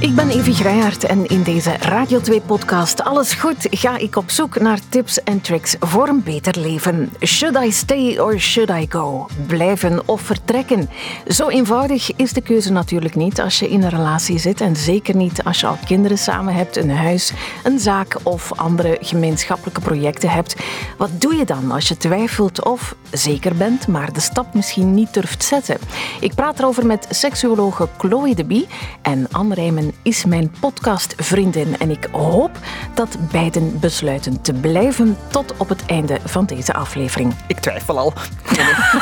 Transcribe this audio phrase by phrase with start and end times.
[0.00, 4.60] Ik ben Evie Grijhaard en in deze Radio 2-podcast Alles Goed ga ik op zoek
[4.60, 7.12] naar tips en tricks voor een beter leven.
[7.20, 9.26] Should I stay or should I go?
[9.46, 10.88] Blijven of vertrekken?
[11.26, 15.16] Zo eenvoudig is de keuze natuurlijk niet als je in een relatie zit en zeker
[15.16, 17.32] niet als je al kinderen samen hebt, een huis,
[17.64, 20.56] een zaak of andere gemeenschappelijke projecten hebt.
[20.98, 25.14] Wat doe je dan als je twijfelt of zeker bent, maar de stap misschien niet
[25.14, 25.78] durft zetten?
[26.20, 28.66] Ik praat erover met seksuologe Chloe de Bie
[29.02, 32.50] en Anne Rijmen is mijn podcastvriendin en ik hoop
[32.94, 37.34] dat beiden besluiten te blijven tot op het einde van deze aflevering.
[37.46, 38.12] Ik twijfel al.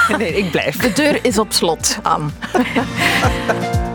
[0.09, 0.77] Nee, nee, ik blijf.
[0.77, 2.29] De deur is op slot, Anne.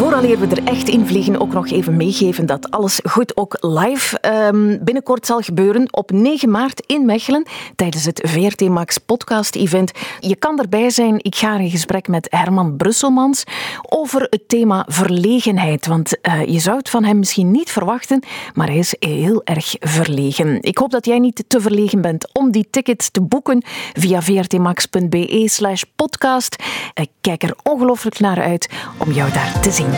[0.00, 4.18] Vooraleer we er echt in vliegen, ook nog even meegeven dat alles goed ook live
[4.46, 7.46] um, binnenkort zal gebeuren op 9 maart in Mechelen
[7.76, 9.92] tijdens het VRT Max podcast event.
[10.20, 11.14] Je kan erbij zijn.
[11.18, 13.44] Ik ga in gesprek met Herman Brusselmans
[13.82, 15.86] over het thema verlegenheid.
[15.86, 18.22] Want uh, je zou het van hem misschien niet verwachten,
[18.54, 20.62] maar hij is heel erg verlegen.
[20.62, 25.42] Ik hoop dat jij niet te verlegen bent om die tickets te boeken via vrtmax.be
[25.46, 26.56] slash podcast.
[26.94, 29.89] Ik kijk er ongelooflijk naar uit om jou daar te zien.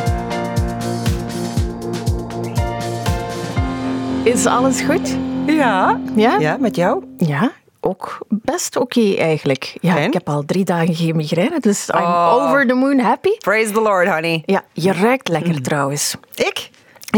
[4.25, 5.17] Is alles goed?
[5.47, 6.01] Ja.
[6.15, 6.39] Ja?
[6.39, 7.05] Ja, met jou?
[7.17, 9.77] Ja, ook best oké eigenlijk.
[9.81, 13.37] Ja, ik heb al drie dagen geen migraine, dus I'm over the moon happy.
[13.39, 14.43] Praise the Lord, honey.
[14.47, 16.17] Ja, je ruikt lekker trouwens.
[16.35, 16.71] Ik?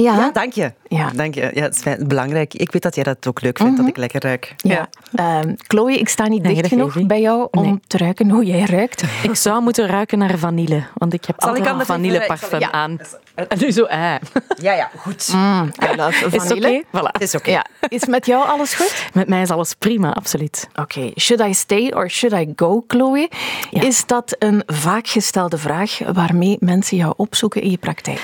[0.02, 0.14] Ja.
[0.16, 0.72] Ja, dank je.
[0.88, 1.10] Ja.
[1.14, 1.50] Dank je.
[1.54, 2.54] Ja, het is fijn- belangrijk.
[2.54, 4.54] Ik weet dat jij dat ook leuk vindt, dat ik lekker ruik.
[4.56, 4.88] Ja.
[5.14, 7.80] Ehm, Chloe, ik sta niet dicht genoeg bij jou om Nee.
[7.86, 9.04] te ruiken hoe jij ruikt.
[9.22, 12.72] Ik zou moeten ruiken naar vanille, want ik heb Zal altijd ik een vanilleparfum Ja.
[12.72, 12.98] aan.
[13.34, 14.14] En nu zo, eh.
[14.62, 15.32] Ja, ja, goed.
[15.34, 16.46] Mm, love Is het oké?
[16.46, 16.84] vanille.
[16.86, 17.12] Voilà.
[17.12, 17.50] Het is oké.
[17.50, 17.66] Ja.
[17.88, 19.06] Is met jou alles goed?
[19.12, 20.68] Met mij is alles prima, absoluut.
[20.74, 23.28] Oké, should I stay or should I go, Chloe?
[23.70, 23.80] Ja.
[23.82, 28.20] Is dat een vaak gestelde vraag waarmee mensen jou opzoeken in je praktijk?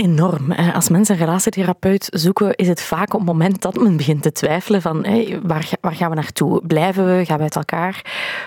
[0.00, 0.52] Enorm.
[0.52, 4.22] Eh, Als mensen een relatietherapeut zoeken, is het vaak op het moment dat men begint
[4.22, 6.66] te twijfelen van hé, waar, waar gaan we naartoe?
[6.66, 7.24] Blijven we?
[7.24, 8.02] Gaan we uit elkaar?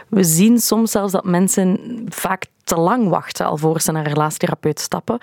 [0.07, 1.79] We zien soms zelfs dat mensen
[2.09, 5.19] vaak te lang wachten alvorens ze naar een relatietherapeut stappen.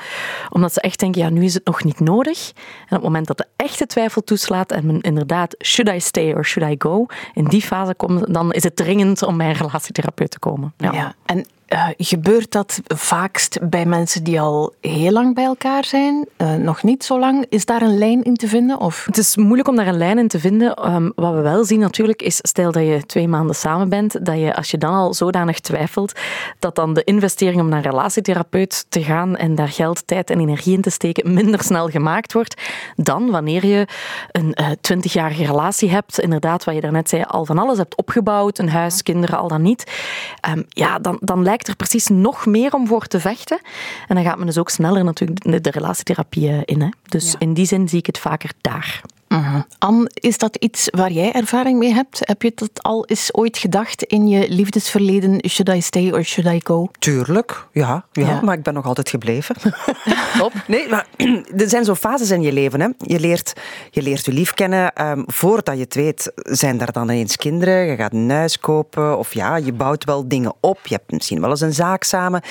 [0.49, 2.53] Omdat ze echt denken, ja, nu is het nog niet nodig.
[2.55, 6.33] En op het moment dat de echte twijfel toeslaat en men inderdaad, should I stay
[6.33, 7.07] or should I go?
[7.35, 10.73] In die fase komt, dan is het dringend om bij een relatietherapeut te komen.
[10.77, 11.15] Ja.
[11.25, 16.29] En eh, gebeurt dat vaakst bij mensen die al heel lang bij elkaar zijn?
[16.37, 17.47] Eh, nog niet zo lang?
[17.49, 18.81] Is daar een lijn in te vinden?
[18.81, 19.05] Of?
[19.07, 20.75] Het is moeilijk om daar een lijn in te vinden.
[20.75, 24.39] Ehm, wat we wel zien natuurlijk is, stel dat je twee maanden samen bent, dat
[24.39, 26.13] je als je dan al zodanig twijfelt,
[26.59, 30.41] dat dan de investering om naar een relatietherapeut te gaan en daar geld, tijd en
[30.41, 32.63] energie in te steken minder snel gemaakt wordt
[32.97, 33.87] dan wanneer je
[34.33, 38.69] een twintigjarige relatie hebt, inderdaad, wat je daarnet zei, al van alles hebt opgebouwd, een
[38.69, 39.93] huis, kinderen, al dan niet.
[40.41, 43.61] Ehm, ja, dan, dan lijkt er precies nog meer om voor te vechten.
[44.09, 46.81] En dan gaat men dus ook sneller natuurlijk de, relatietherapie eh, in.
[46.81, 46.89] Hè.
[47.09, 49.03] Dus in die zin zie ik het vaker daar.
[49.29, 49.61] Mhm.
[49.79, 52.19] Anne, is dat iets waar jij ervaring mee hebt?
[52.23, 55.49] Heb je dat al eens ooit gedacht in je liefdesverleden?
[55.49, 56.89] Should I stay or should I go?
[56.99, 58.41] Tuurlijk, ja, ja, Ja.
[58.43, 59.57] maar ik ben nog altijd gebleven.
[60.39, 60.53] Top.
[60.67, 61.07] Nee, maar
[61.63, 62.81] er zijn zo fases in je leven.
[62.81, 62.89] Hè.
[62.99, 63.53] Je, leert,
[63.91, 64.93] je leert je lief kennen.
[64.95, 67.87] ehm, voordat je het weet, zijn er dan ineens kinderen.
[67.87, 69.19] Je gaat een huis kopen.
[69.19, 70.79] Of ja, je bouwt wel dingen op.
[70.87, 72.43] Je hebt misschien wel eens een zaak samen.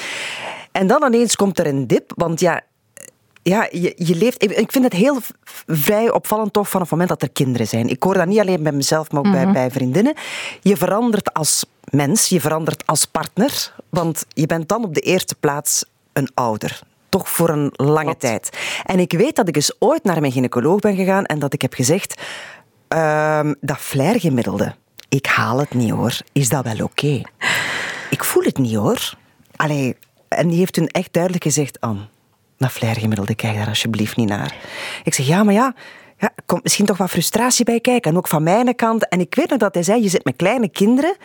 [0.72, 2.12] En dan ineens komt er een dip.
[2.16, 2.62] Want ja,
[3.48, 4.44] ja, je, je leeft.
[4.44, 5.18] Ik vind het heel
[5.66, 7.90] vrij opvallend toch van het moment dat er kinderen zijn.
[7.90, 10.14] Ik hoor dat niet alleen bij mezelf, maar ook bij, bij vriendinnen.
[10.62, 15.36] Je verandert als mens, je verandert als partner, want je bent dan op de eerste
[15.36, 16.80] plaats een ouder.
[17.10, 18.58] Toch voor een lange tijd.
[18.86, 21.62] En ik weet dat ik eens ooit naar mijn gynaecoloog ben gegaan en dat ik
[21.62, 22.22] heb gezegd:
[22.88, 24.76] ehm, dat flairgemiddelde,
[25.10, 26.18] ik haal het niet hoor.
[26.32, 27.22] Is dat wel oké?
[28.10, 29.14] Ik voel het niet hoor.
[29.56, 29.96] Allee,
[30.28, 32.08] en die heeft toen echt duidelijk gezegd: Anne,
[32.58, 34.56] dat flairgemiddelde, kijk daar alsjeblieft niet naar.
[35.04, 35.74] Ik zeg, ja, maar ja,
[36.18, 38.12] ja, er komt misschien toch wat frustratie bij kijken.
[38.12, 39.10] En ook van mijn kant.
[39.10, 41.18] En ik weet nog dat hij zei, je zit met kleine kinderen.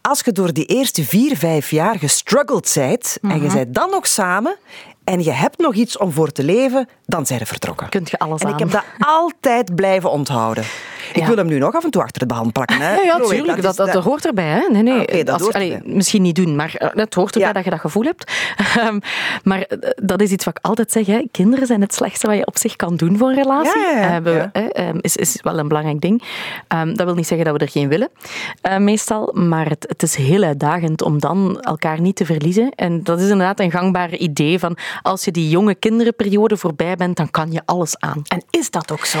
[0.00, 4.06] Als je door die eerste vier, vijf jaar gestruggeld bent, en je bent dan nog
[4.06, 4.56] samen,
[5.04, 7.88] en je hebt nog iets om voor te leven, dan zijn je vertrokken.
[7.88, 8.60] Kunt je alles en ik aan.
[8.60, 10.64] heb dat altijd blijven onthouden.
[11.16, 11.28] Ik Ja.
[11.28, 12.76] wil hem nu nog af en toe achter de band plakken.
[12.80, 12.94] Hè.
[12.94, 13.62] Ja, ja, Chloe, tuurlijk.
[13.62, 14.44] Dat, dat, hoort erbij.
[14.44, 14.60] Hè?
[14.70, 15.08] Nee, nee.
[15.08, 17.54] Ah, dat Als- allee, misschien niet doen, maar eh, het hoort erbij Ja.
[17.54, 18.32] dat je dat gevoel hebt.
[18.76, 18.98] Ehm,
[19.42, 21.06] maar eh, dat is iets wat ik altijd zeg.
[21.06, 21.22] Hè.
[21.30, 23.80] Kinderen zijn het slechtste wat je op zich kan doen voor een relatie.
[23.80, 24.20] Ja.
[24.24, 26.22] Eh, hè, ehm, is, is wel een belangrijk ding.
[26.68, 28.08] Ehm, dat wil niet zeggen dat we er geen willen,
[28.78, 29.30] meestal.
[29.34, 32.70] Maar het, het is heel uitdagend om dan elkaar niet te verliezen.
[32.70, 37.16] En dat is inderdaad een gangbaar idee van als je die jonge kinderenperiode voorbij bent,
[37.16, 38.22] dan kan je alles aan.
[38.28, 39.18] En is dat ook zo?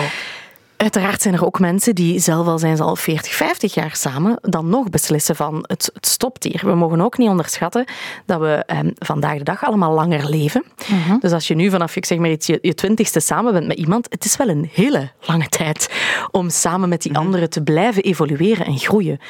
[0.76, 4.38] Uiteraard zijn er ook mensen die, zelf al zijn ze al 40, 50 jaar samen,
[4.42, 6.60] dan nog beslissen van het, het stopt hier.
[6.64, 7.84] We mogen ook niet onderschatten
[8.26, 10.64] dat we ehm, vandaag de dag allemaal langer leven.
[10.88, 11.18] Mhm.
[11.18, 14.06] Dus als je nu vanaf, ik zeg maar iets, je twintigste samen bent met iemand,
[14.10, 15.90] het is wel een hele lange tijd
[16.30, 17.20] om samen met die mhm.
[17.20, 19.20] anderen te blijven evolueren en groeien.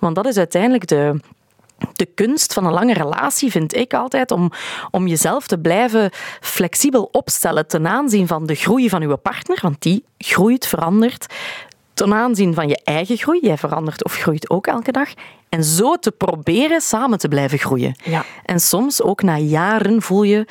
[0.00, 1.20] Want dat is uiteindelijk de,
[1.92, 4.52] de kunst van een lange relatie vind ik altijd om,
[4.90, 9.82] om jezelf te blijven flexibel opstellen ten aanzien van de groei van je partner, want
[9.82, 11.26] die groeit, verandert.
[11.96, 15.08] Ten aanzien van je eigen groei, jij verandert of groeit ook elke dag.
[15.48, 17.96] En zo te proberen samen te blijven groeien.
[18.04, 18.24] Ja.
[18.44, 20.46] En soms, ook na jaren, voel je,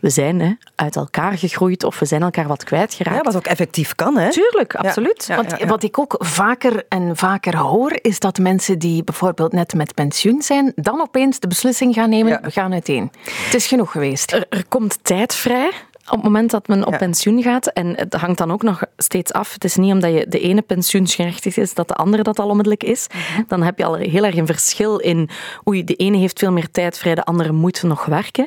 [0.00, 3.16] we zijn hè, uit elkaar gegroeid of we zijn elkaar wat kwijtgeraakt.
[3.16, 4.30] Ja, wat ook effectief kan, hè?
[4.30, 5.26] Tuurlijk, absoluut.
[5.26, 9.94] Want wat ik ook vaker en vaker hoor, is dat mensen die bijvoorbeeld net met
[9.94, 13.12] pensioen zijn, dan opeens de beslissing gaan nemen, we gaan uiteen.
[13.44, 14.32] Het is genoeg geweest.
[14.32, 15.70] Er, er komt tijd vrij
[16.10, 19.32] op het moment dat men op pensioen gaat, en het hangt dan ook nog steeds
[19.32, 22.48] af, het is niet omdat je de ene pensioensgerechtigd is dat de andere dat al
[22.48, 23.06] onmiddellijk is.
[23.06, 23.42] Mhm.
[23.48, 25.28] Dan heb je al heel erg een verschil in,
[25.68, 28.46] oei, de ene heeft veel meer tijd vrij, de andere moet nog werken.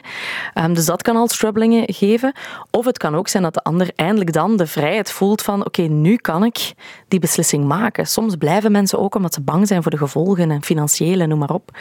[0.53, 2.33] Um, dus dat kan al strubbelingen geven.
[2.71, 5.81] Of het kan ook zijn dat de ander eindelijk dan de vrijheid voelt van, oké,
[5.81, 6.73] nu kan ik
[7.07, 8.07] die beslissing maken.
[8.07, 11.53] Soms blijven mensen ook omdat ze bang zijn voor de gevolgen en financiële, noem maar
[11.53, 11.71] op.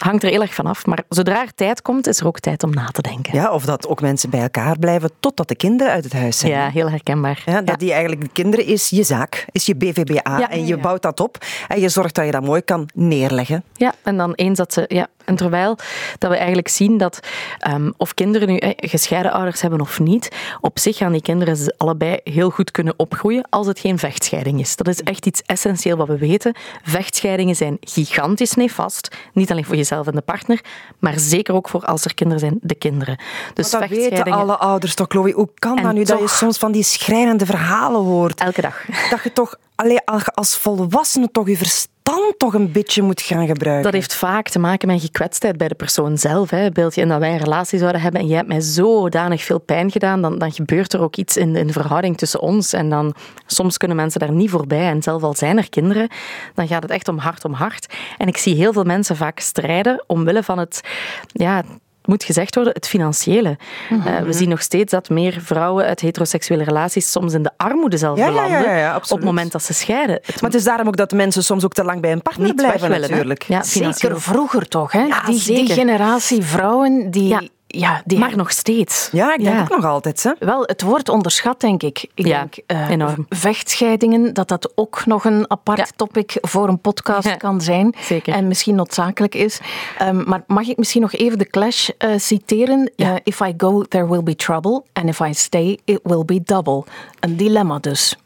[0.00, 0.86] Hangt er heel erg van af.
[0.86, 3.34] Maar zodra er tijd komt, is er ook tijd om na te denken.
[3.34, 6.52] Ja, of dat ook mensen bij elkaar blijven totdat de kinderen uit het huis zijn.
[6.52, 7.42] Ja, heel herkenbaar.
[7.46, 10.48] Ja, dat die eigenlijk, de kinderen is je zaak, is je BVBA.
[10.50, 11.38] en je bouwt dat op
[11.68, 13.64] en je zorgt dat je dat mooi kan neerleggen.
[13.74, 14.84] Ja, en dan eens dat ze...
[14.88, 15.76] Ja, en terwijl
[16.18, 17.20] dat we eigenlijk zien dat
[17.68, 20.28] um, of kinderen nu eh, gescheiden ouders hebben of niet,
[20.60, 24.76] op zich gaan die kinderen allebei heel goed kunnen opgroeien als het geen vechtscheiding is.
[24.76, 26.54] Dat is echt iets essentieel wat we weten.
[26.82, 29.16] Vechtscheidingen zijn gigantisch nefast.
[29.32, 30.60] Niet alleen voor jezelf en de partner,
[30.98, 33.18] maar zeker ook voor als er kinderen zijn, de kinderen.
[33.54, 35.32] Dus dat weten alle ouders toch, Chloe?
[35.32, 38.40] Hoe kan dat nu dat je soms van die schrijnende verhalen hoort?
[38.40, 38.84] Elke dag.
[39.10, 40.02] Dat je toch alleen
[40.34, 41.98] als volwassene toch je verstand
[42.36, 43.84] toch een beetje moet gaan gebruiken.
[43.84, 46.50] Dat heeft vaak te maken met gekwetstheid bij de persoon zelf.
[46.50, 46.70] Hè.
[46.70, 49.58] Beeld je in dat wij een relatie zouden hebben en jij hebt mij zodanig veel
[49.58, 52.72] pijn gedaan, dan, dan gebeurt er ook iets in, in de verhouding tussen ons.
[52.72, 53.14] En dan,
[53.46, 54.88] soms kunnen mensen daar niet voorbij.
[54.88, 56.08] En zelf al zijn er kinderen,
[56.54, 57.94] dan gaat het echt om hart om hart.
[58.18, 60.80] En ik zie heel veel mensen vaak strijden omwille van het...
[61.26, 61.62] Ja,
[62.10, 63.58] moet gezegd worden, het financiële.
[63.90, 64.08] Mhm.
[64.08, 67.96] Eh, we zien nog steeds dat meer vrouwen uit heteroseksuele relaties soms in de armoede
[67.96, 70.20] zelf belanden ja, op het moment dat ze scheiden.
[70.26, 72.90] Maar het is daarom ook dat mensen soms ook te lang bij een partner blijven
[72.90, 73.42] natuurlijk.
[73.42, 75.06] Ja, zeker vroeger toch, hè?
[75.26, 79.08] die, die, generatie vrouwen die ja, die maar nog steeds.
[79.12, 80.22] Ja, ik denk ook nog altijd.
[80.22, 80.32] Hè?
[80.38, 82.06] Wel, het wordt onderschat, denk ik.
[82.14, 83.26] Ik ja, denk, uh, enorm.
[83.28, 87.94] Vechtscheidingen, dat dat ook nog een apart topic voor een podcast kan zijn.
[88.00, 88.34] Zeker.
[88.34, 89.60] En misschien noodzakelijk is.
[90.02, 92.92] Um, maar mag ik misschien nog even de Clash uh, citeren?
[92.96, 94.84] Uh, if I go, there will be trouble.
[94.92, 96.84] And if I stay, it will be double.
[97.20, 98.18] Een dilemma dus.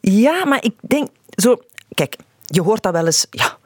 [0.00, 1.56] Ja, maar ik denk zo...
[1.94, 3.26] Kijk, je hoort dat wel eens...
[3.30, 3.56] Ja,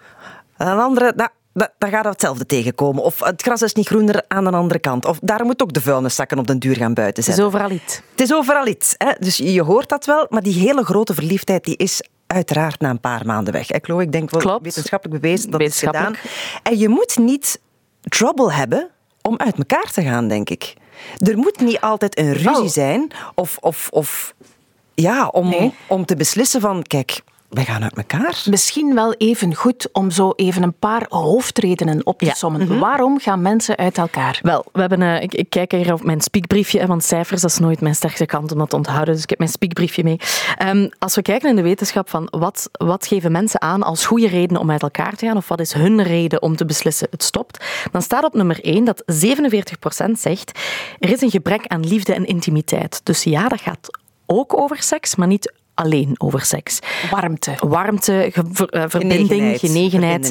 [0.56, 1.12] een andere...
[1.16, 3.02] Dat, dan gaat hetzelfde tegenkomen.
[3.02, 5.04] Of het gras is niet groener aan de andere kant.
[5.04, 7.44] Of daar moet ook de vuilniszakken op den duur gaan buiten zetten.
[7.44, 8.00] Het is overal iets.
[8.10, 8.94] Het is overal iets.
[8.98, 9.12] Hè?
[9.18, 13.00] Dus je hoort dat wel, maar die hele grote verliefdheid die is uiteraard na een
[13.00, 13.70] paar maanden weg.
[13.70, 14.64] Ik ik denk wel Klopt.
[14.64, 16.14] wetenschappelijk bewezen dat is gedaan.
[16.62, 17.60] En je moet niet
[18.00, 18.90] trouble hebben
[19.22, 20.74] om uit elkaar te gaan, denk ik.
[21.18, 24.34] Er moet niet altijd een ruzie zijn of, of, of
[24.94, 28.42] ja, om, om te beslissen van, kijk, wij gaan uit elkaar.
[28.50, 32.60] Misschien wel even goed om zo even een paar hoofdredenen op te sommen.
[32.66, 32.78] Mhm.
[32.78, 34.38] Waarom gaan mensen uit elkaar?
[34.42, 37.58] Wel, we hebben, uh, ik, ik, kijk hier op mijn speakbriefje, want cijfers dat is
[37.58, 40.20] nooit mijn sterkste kant om dat te onthouden, dus ik heb mijn speakbriefje mee.
[40.66, 44.28] Um, als we kijken in de wetenschap van wat, wat geven mensen aan als goede
[44.28, 47.22] redenen om uit elkaar te gaan, of wat is hun reden om te beslissen het
[47.22, 49.02] stopt, dan staat op nummer 1 dat
[50.08, 50.58] 47% zegt
[50.98, 53.00] er is een gebrek aan liefde en intimiteit.
[53.04, 56.78] Dus ja, dat gaat ook over seks, maar niet alleen over seks.
[57.10, 57.54] Warmte.
[57.58, 58.32] Warmte,
[58.70, 60.30] eh, verbinding, genegenheid.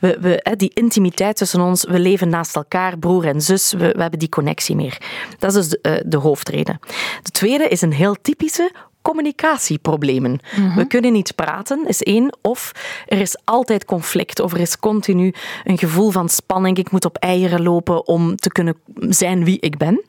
[0.00, 4.00] we, we, die intimiteit tussen ons, we leven naast elkaar, broer en zus, we, we
[4.00, 5.00] hebben die connectie meer.
[5.38, 6.80] Dat is dus de, uh, de hoofdreden.
[7.22, 10.40] De tweede is een heel typische communicatieproblemen.
[10.56, 10.76] Mhm.
[10.76, 12.36] We kunnen niet praten, is één.
[12.42, 12.72] Of
[13.06, 16.78] er is altijd conflict, of er is continu een gevoel van spanning.
[16.78, 18.76] Ik moet op eieren lopen om te kunnen
[19.08, 20.04] zijn wie ik ben.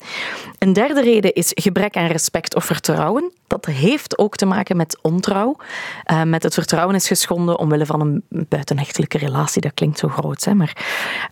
[0.60, 3.32] Een derde reden is gebrek aan respect of vertrouwen.
[3.48, 5.56] Dat heeft ook te maken met ontrouw.
[6.12, 9.62] Uh, met het vertrouwen is geschonden omwille van een buitenechtelijke relatie.
[9.62, 10.54] Dat klinkt zo groot, hè?
[10.54, 10.86] Maar,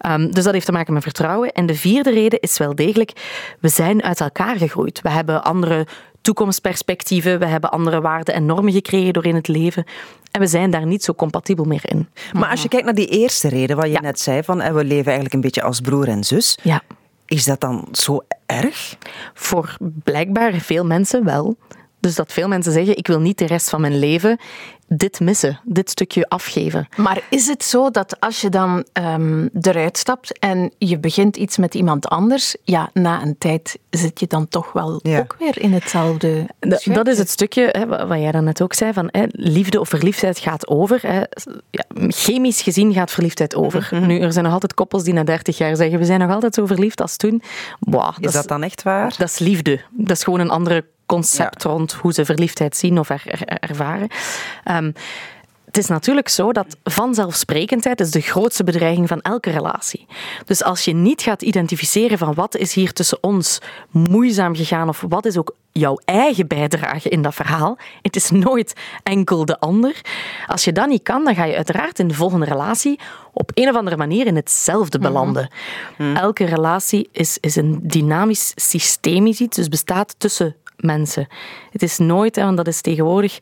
[0.08, 1.52] um, dus dat heeft te maken met vertrouwen.
[1.52, 3.12] En de vierde reden is wel degelijk,
[3.60, 5.02] we zijn uit elkaar gegroeid.
[5.02, 5.88] We hebben andere
[6.28, 9.84] toekomstperspectieven, we hebben andere waarden en normen gekregen door in het leven.
[10.32, 12.08] En we zijn daar niet zo compatibel meer in.
[12.34, 15.06] Maar als je kijkt naar die eerste reden, wat je net zei, van we leven
[15.06, 16.58] eigenlijk een beetje als broer en zus.
[16.64, 16.82] Ja.
[17.26, 18.98] Is dat dan zo erg?
[19.34, 21.58] Voor blijkbaar veel mensen wel.
[22.00, 24.40] Dus dat veel mensen zeggen, ik wil niet de rest van mijn leven
[24.88, 26.88] dit missen, dit stukje afgeven.
[26.96, 31.58] Maar is het zo dat als je dan um, eruit stapt en je begint iets
[31.58, 35.74] met iemand anders, ja, na een tijd zit je dan toch wel ook weer in
[35.74, 36.48] hetzelfde.
[36.84, 39.90] dat is het stukje hè, wat jij dan net ook zei: van hè, liefde of
[39.90, 41.00] verliefdheid gaat over.
[41.02, 41.22] Hè.
[41.70, 43.90] Ja, chemisch gezien gaat verliefdheid over.
[43.92, 44.06] Mhm.
[44.06, 46.54] Nu, er zijn nog altijd koppels die na 30 jaar zeggen: we zijn nog altijd
[46.54, 47.42] zo verliefd als toen.
[47.80, 49.16] Wow, is dat, dan echt waar?
[49.18, 49.82] Dat is liefde.
[49.92, 53.10] Dat is gewoon een andere concept rond hoe ze verliefdheid zien of
[53.60, 54.08] ervaren.
[54.72, 54.94] Um,
[55.68, 60.06] het is natuurlijk zo dat vanzelfsprekendheid is de grootste bedreiging van elke relatie.
[60.46, 63.60] Dus als je niet gaat identificeren van wat is hier tussen ons
[63.92, 68.74] moeizaam gegaan of wat is ook jouw eigen bijdrage in dat verhaal, het is nooit
[69.04, 70.02] enkel de ander.
[70.48, 73.00] Als je dat niet kan, dan ga je uiteraard in de volgende relatie
[73.34, 75.50] op een of andere manier in hetzelfde belanden.
[75.98, 76.10] Mhm.
[76.10, 76.18] Mhm.
[76.18, 81.28] Elke relatie is, is een dynamisch systemisch iets, dus bestaat tussen mensen.
[81.72, 83.40] Het is nooit, want dat is tegenwoordig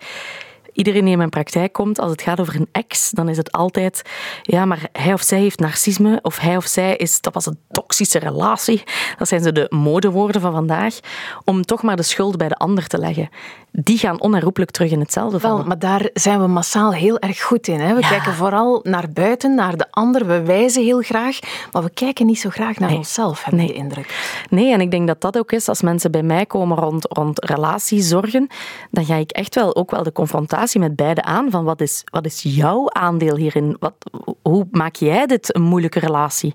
[0.75, 3.51] iedereen die in mijn praktijk komt, als het gaat over een ex, dan is het
[3.51, 4.01] altijd,
[4.41, 7.59] ja, maar hij of zij heeft narcisme, of hij of zij is, dat was een
[7.71, 8.83] toxische relatie.
[9.17, 10.99] Dat zijn ze de modewoorden van vandaag,
[11.43, 13.29] om toch maar de schuld bij de ander te leggen.
[13.71, 15.57] Die gaan onherroepelijk terug in hetzelfde vallen.
[15.57, 17.79] Wel, maar daar zijn we massaal heel erg goed in.
[17.79, 17.95] Hè?
[17.95, 20.25] We kijken vooral naar buiten, naar de ander.
[20.25, 21.39] We wijzen heel graag,
[21.71, 23.67] maar we kijken niet zo graag naar onszelf, heb nee.
[23.67, 24.43] de indruk.
[24.49, 27.45] Nee, en ik denk dat dat ook is als mensen bij mij komen rond, rond
[27.45, 28.47] relatiezorgen,
[28.91, 32.03] dan ga ik echt wel ook wel de confrontatie met beide aan van wat is,
[32.11, 33.77] wat is jouw aandeel hierin?
[33.79, 33.93] Wat,
[34.41, 36.53] hoe maak jij dit een moeilijke relatie?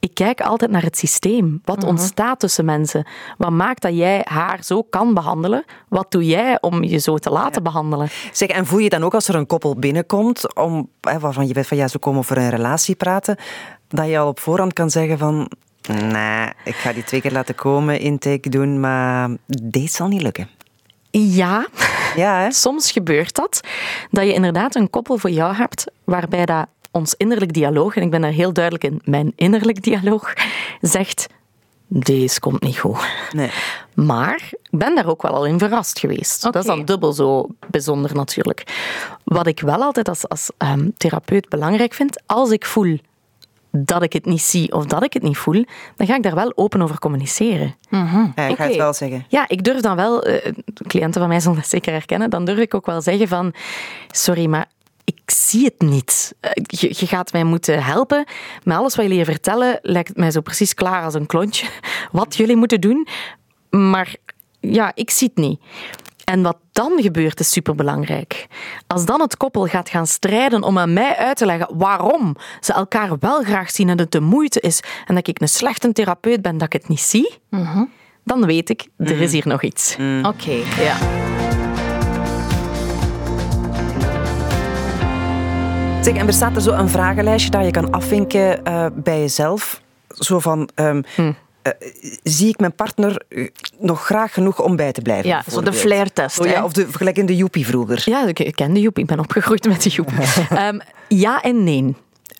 [0.00, 1.60] Ik kijk altijd naar het systeem.
[1.64, 1.86] Wat mhm.
[1.86, 3.06] ontstaat tussen mensen?
[3.38, 5.64] Wat maakt dat jij haar zo kan behandelen?
[5.88, 8.08] Wat doe jij om je zo te laten behandelen?
[8.32, 11.66] Zeg, en voel je dan ook als er een koppel binnenkomt, om, waarvan je weet
[11.66, 13.36] van ja, ze komen over een relatie praten,
[13.88, 15.50] dat je al op voorhand kan zeggen van
[15.88, 19.30] Nee, ik ga die twee keer laten komen, intake doen, maar
[19.62, 20.48] deze zal niet lukken.
[21.10, 21.66] Ja,
[22.16, 22.52] ja hè?
[22.52, 23.60] soms gebeurt dat.
[24.10, 28.10] Dat je inderdaad een koppel voor jou hebt waarbij dat ons innerlijk dialoog, en ik
[28.10, 30.32] ben daar heel duidelijk in, mijn innerlijk dialoog,
[30.80, 31.26] zegt
[31.86, 32.98] deze komt niet goed.
[33.32, 33.50] Nee.
[33.94, 36.42] Maar ik ben daar ook wel al in verrast geweest.
[36.42, 38.62] Dat is dan dubbel zo bijzonder natuurlijk.
[39.24, 42.98] Wat ik wel altijd als, als um, therapeut belangrijk vind, als ik voel
[43.72, 45.64] dat ik het niet zie of dat ik het niet voel,
[45.96, 47.76] dan ga ik daar wel open over communiceren.
[47.88, 48.32] Mm -hmm.
[48.36, 49.24] Ja, ik ga het wel zeggen.
[49.28, 50.36] Ja, ik durf dan wel, uh,
[50.86, 53.54] cliënten van mij zullen dat zeker herkennen, dan durf ik ook wel zeggen van,
[54.10, 54.66] sorry, maar
[55.04, 56.34] ik zie het niet.
[56.40, 58.24] Eh, je, je, gaat mij moeten helpen.
[58.62, 61.66] Met alles wat jullie je vertellen, lijkt het mij zo precies klaar als een klontje.
[62.12, 63.06] Wat jullie moeten doen.
[63.70, 64.14] Maar
[64.60, 65.60] ja, ik zie het niet.
[66.24, 68.46] En wat dan gebeurt is superbelangrijk.
[68.86, 72.72] Als dan het koppel gaat gaan strijden om aan mij uit te leggen waarom ze
[72.72, 76.42] elkaar wel graag zien en het de moeite is en dat ik een slechte therapeut
[76.42, 77.84] ben dat ik het niet zie, mhm.
[78.24, 79.30] dan weet ik, er is mhm.
[79.30, 79.96] hier nog iets.
[79.96, 80.24] Mhm.
[80.24, 80.96] Oké, ja.
[86.02, 89.82] Zeg, en bestaat er zo een vragenlijstje dat je kan afvinken uh, bij jezelf?
[90.08, 91.04] Zo van, um,
[91.62, 91.72] uh,
[92.22, 95.28] zie ik mijn partner eh, nog graag genoeg om bij te blijven.
[95.28, 96.40] Ja, zo de flair-test.
[96.40, 98.02] Oh, ja, of de, gelijk in de Joepie vroeger.
[98.04, 99.02] Ja, ik ken de Joepie.
[99.02, 100.18] Ik ben opgegroeid met de Joepie.
[100.50, 100.80] um,
[101.24, 101.94] ja en nee.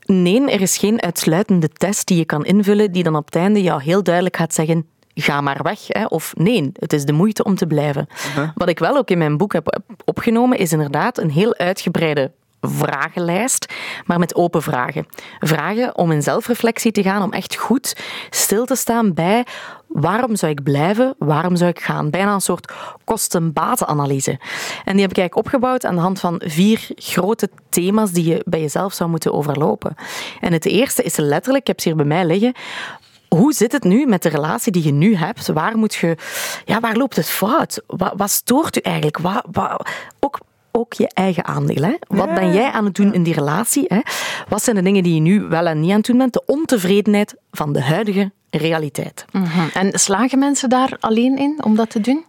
[0.06, 3.62] Nee, er is geen uitsluitende test die je kan invullen die dan op het einde
[3.62, 5.80] jou heel duidelijk gaat zeggen ga maar weg.
[5.86, 6.04] Hè.
[6.04, 8.06] Of nee, het is de moeite om te blijven.
[8.28, 8.48] Uh-huh.
[8.54, 12.30] Wat ik wel ook in mijn boek heb opgenomen, is inderdaad een heel uitgebreide
[12.66, 13.72] vragenlijst,
[14.06, 15.06] maar met open vragen.
[15.38, 17.96] Vragen om in zelfreflectie te gaan, om echt goed
[18.30, 19.44] stil te staan bij
[19.92, 22.10] waarom zou ik blijven, waarom zou ik gaan.
[22.10, 22.72] Bijna een soort
[23.04, 24.30] kosten-batenanalyse.
[24.84, 28.42] En die heb ik eigenlijk opgebouwd aan de hand van vier grote thema's die je
[28.44, 29.94] bij jezelf zou moeten overlopen.
[30.40, 32.54] En het eerste is letterlijk, ik heb ze hier bij mij liggen,
[33.28, 35.46] hoe zit het nu met de relatie die je nu hebt?
[35.46, 36.16] Waar, moet je,
[36.64, 37.82] ja, waar loopt het fout?
[37.86, 39.18] Wat, wat stoort u eigenlijk?
[39.18, 39.90] Wat,
[40.20, 40.40] ook
[40.72, 41.82] ook je eigen aandeel.
[41.82, 41.94] Hè?
[42.06, 43.84] Wat ben jij aan het doen in die relatie?
[43.86, 44.00] Hè?
[44.48, 46.32] Wat zijn de dingen die je nu wel en niet aan het doen bent?
[46.32, 49.24] De ontevredenheid van de huidige realiteit.
[49.32, 49.68] Mhm.
[49.74, 52.24] En slagen mensen daar alleen in om dat te doen?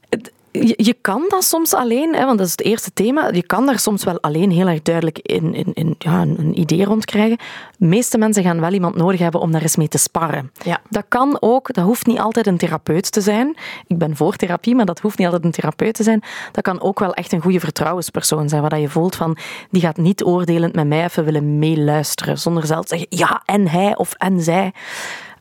[0.53, 3.29] Je, je, kan dat soms alleen, hè, want dat is het eerste thema.
[3.31, 6.85] Je kan daar soms wel alleen heel erg duidelijk in, in, in ja, een, idee
[6.85, 7.37] rond krijgen.
[7.77, 10.51] De meeste mensen gaan wel iemand nodig hebben om daar eens mee te sparren.
[10.63, 10.81] Ja.
[10.89, 13.55] Dat kan ook, dat hoeft niet altijd een therapeut te zijn.
[13.87, 16.23] Ik ben voor therapie, maar dat hoeft niet altijd een therapeut te zijn.
[16.51, 19.37] Dat kan ook wel echt een goede vertrouwenspersoon zijn, waar je voelt van,
[19.69, 23.67] die gaat niet oordelend met mij even willen meeluisteren, zonder zelf te zeggen, ja, en
[23.67, 24.73] hij of en zij.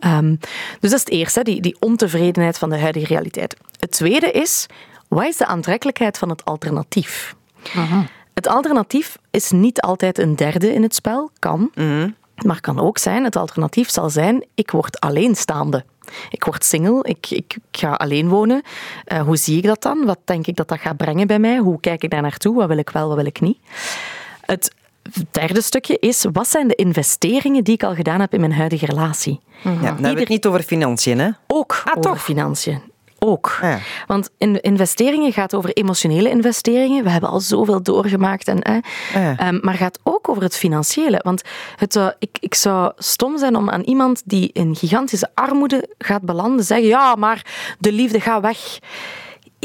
[0.04, 0.38] Um,
[0.80, 3.56] dus dat is het eerste, die, die ontevredenheid van de huidige realiteit.
[3.78, 4.66] Het tweede is,
[5.14, 7.34] wat is de aantrekkelijkheid van het alternatief?
[8.34, 11.70] Het alternatief is niet altijd een derde in het spel, kan.
[11.74, 12.10] Mhm.
[12.46, 15.84] Maar kan ook zijn, het alternatief zal zijn, ik word alleenstaande.
[16.30, 18.62] Ik word single, ik, ik, ga alleen wonen.
[19.06, 20.04] Uh, hoe zie ik dat dan?
[20.04, 21.58] Wat denk ik dat dat gaat brengen bij mij?
[21.58, 22.54] Hoe kijk ik daar naartoe?
[22.54, 23.58] Wat wil ik wel, wat wil ik niet?
[24.40, 24.74] Het
[25.30, 28.86] derde stukje is, wat zijn de investeringen die ik al gedaan heb in mijn huidige
[28.86, 29.40] relatie?
[29.62, 31.30] Ja, het niet over financiën, hè?
[31.46, 32.22] Ook ah, over toch?
[32.22, 32.91] financiën
[33.22, 33.60] ook.
[34.06, 37.04] Want in investeringen gaat over emotionele investeringen.
[37.04, 38.48] We hebben al zoveel doorgemaakt.
[38.48, 38.76] En, eh,
[39.14, 39.48] ja.
[39.48, 41.20] um, maar gaat ook over het financiële.
[41.22, 41.42] Want
[41.76, 46.64] het ik, ik zou stom zijn om aan iemand die in gigantische armoede gaat belanden
[46.64, 47.46] zeggen: ja, maar
[47.78, 48.78] de liefde gaat weg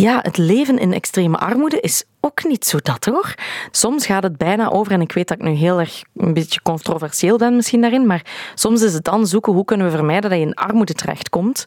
[0.02, 3.34] ja, het leven in extreme armoede is ook niet zo dat hoor.
[3.72, 6.62] Soms gaat het bijna over, en ik weet dat ik nu heel erg een beetje
[6.62, 8.26] controversieel ben misschien daarin, maar
[8.56, 11.66] soms is het dan zoeken hoe kunnen we vermijden dat je in armoede terechtkomt.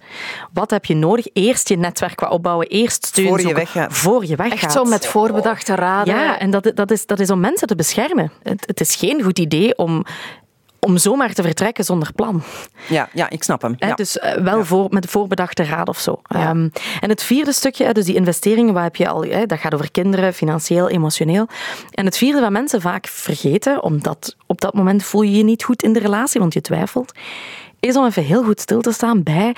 [0.53, 1.27] Wat heb je nodig?
[1.33, 3.93] Eerst je netwerk wat opbouwen, eerst steun voor je weggaat.
[3.93, 4.63] Voor je weggaat.
[4.63, 6.15] Echt zo met voorbedachte raden.
[6.15, 8.33] Ja, en dat, dat, is, dat is om mensen te beschermen.
[8.43, 10.05] Het, het is geen goed idee om
[10.81, 12.43] om zomaar te vertrekken zonder plan.
[12.89, 13.75] Ja, ja ik snap hem.
[13.79, 13.95] Ja.
[13.95, 16.21] dus uh, wel voor, met voorbedachte raad of zo.
[16.37, 19.91] Um, en het vierde stukje, dus die investeringen, waar heb je al, dat gaat over
[19.91, 21.49] kinderen, financieel, emotioneel.
[21.91, 25.65] En het vierde wat mensen vaak vergeten, omdat op dat moment voel je je niet
[25.65, 27.13] goed in de relatie, want je twijfelt,
[27.81, 29.55] is om even heel goed stil te staan bij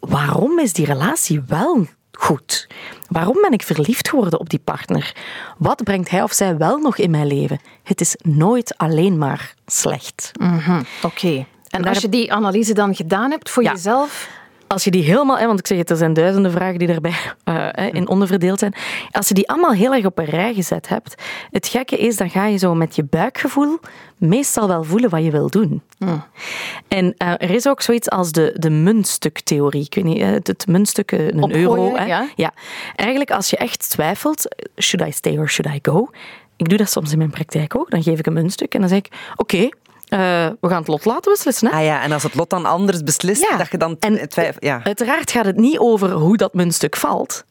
[0.00, 1.86] waarom is die relatie wel
[2.18, 2.66] goed?
[3.08, 5.16] Waarom ben ik verliefd geworden op die partner?
[5.58, 7.60] Wat brengt hij of zij wel nog in mijn leven?
[7.82, 10.30] Het is nooit alleen maar slecht.
[10.40, 11.46] Mhm, oké.
[11.68, 14.28] En als je die analyse dan gedaan hebt voor jezelf,
[14.74, 17.14] als je die helemaal, want ik zeg het, er zijn duizenden vragen die daarbij
[17.44, 18.74] uh, in onderverdeeld zijn.
[19.10, 22.30] Als je die allemaal heel erg op een rij gezet hebt, het gekke is, dan
[22.30, 23.78] ga je zo met je buikgevoel
[24.16, 25.82] meestal wel voelen wat je wil doen.
[26.88, 29.84] En uh, er is ook zoiets als de, de muntstuktheorie.
[29.84, 31.96] Ik weet niet, het, het muntstuk, een euro.
[31.96, 32.04] Hè?
[32.04, 32.28] Ja?
[32.36, 32.52] ja.
[32.96, 36.10] Eigenlijk, als je echt twijfelt, should I stay or should I go?
[36.56, 37.90] Ik doe dat soms in mijn praktijk ook.
[37.90, 39.68] Dan geef ik een muntstuk en dan zeg ik, oké,
[40.08, 40.18] uh,
[40.60, 41.68] we gaan het lot laten beslissen.
[41.68, 41.76] Hè?
[41.76, 44.64] Ah ja, en als het lot dan anders beslist, dat je dan twijfelt.
[44.64, 44.80] Ja.
[44.84, 47.44] Uiteraard gaat het niet over hoe dat muntstuk valt.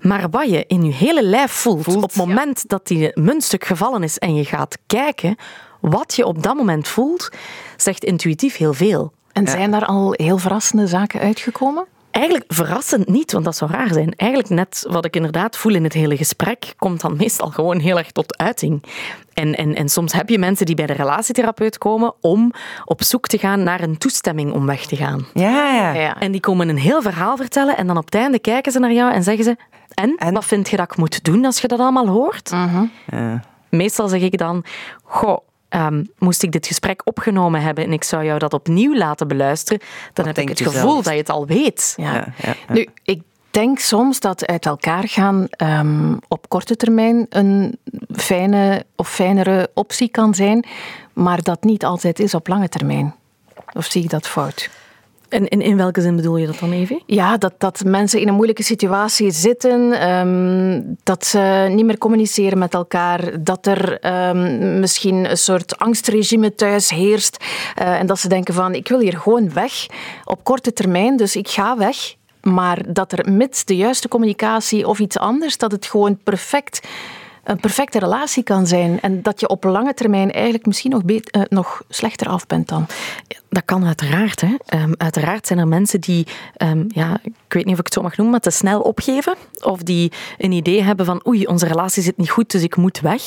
[0.00, 4.02] Maar wat je in je hele lijf voelt, op het moment dat die muntstuk gevallen
[4.02, 5.36] is en je gaat kijken,
[5.80, 7.30] wat je op dat moment voelt,
[7.76, 9.12] zegt intuïtief heel veel.
[9.32, 11.86] En zijn daar al heel verrassende zaken uitgekomen?
[12.16, 14.12] Eigenlijk verrassend niet, want dat zou raar zijn.
[14.16, 17.98] Eigenlijk net wat ik inderdaad voel in het hele gesprek, komt dan meestal gewoon heel
[17.98, 18.82] erg tot uiting.
[19.32, 22.52] En, en, en soms heb je mensen die bij de relatietherapeut komen om
[22.84, 25.26] op zoek te gaan naar een toestemming om weg te gaan.
[25.34, 25.92] Ja, ja.
[25.92, 26.20] ja.
[26.20, 28.92] En die komen een heel verhaal vertellen en dan op het einde kijken ze naar
[28.92, 29.56] jou en zeggen ze
[29.94, 32.52] en, wat vind je dat ik moet doen als je dat allemaal hoort?
[32.52, 33.40] Uh ja.
[33.70, 34.64] Meestal zeg ik dan,
[35.02, 35.38] goh,
[35.76, 39.80] Ehm, moest ik dit gesprek opgenomen hebben en ik zou jou dat opnieuw laten beluisteren,
[40.12, 41.94] dan heb ik het gevoel dat je het al weet.
[41.96, 42.14] Ja.
[42.14, 47.78] Ja, ja, nu, ik denk soms dat uit elkaar gaan um, op korte termijn een
[48.12, 50.66] fijne of fijnere optie kan zijn,
[51.12, 53.14] maar dat niet altijd is op lange termijn.
[53.72, 54.70] Of zie ik dat fout?
[55.28, 57.02] En in, in welke zin bedoel je dat dan, even?
[57.06, 62.58] Ja, dat, dat mensen in een moeilijke situatie zitten, um, dat ze niet meer communiceren
[62.58, 67.44] met elkaar, dat er um, misschien een soort angstregime thuis heerst
[67.80, 69.86] uh, en dat ze denken van ik wil hier gewoon weg
[70.24, 72.14] op korte termijn, dus ik ga weg.
[72.40, 76.88] Maar dat er met de juiste communicatie of iets anders, dat het gewoon perfect
[77.46, 79.00] een perfecte relatie kan zijn.
[79.00, 82.68] En dat je op lange termijn eigenlijk misschien nog, beter, uh, nog slechter af bent
[82.68, 82.86] dan.
[83.48, 84.40] Dat kan uiteraard.
[84.40, 84.80] Hè.
[84.82, 86.26] Um, uiteraard zijn er mensen die,
[86.62, 89.34] um, ja, ik weet niet of ik het zo mag noemen, maar te snel opgeven.
[89.62, 93.00] Of die een idee hebben van oei, onze relatie zit niet goed, dus ik moet
[93.00, 93.22] weg.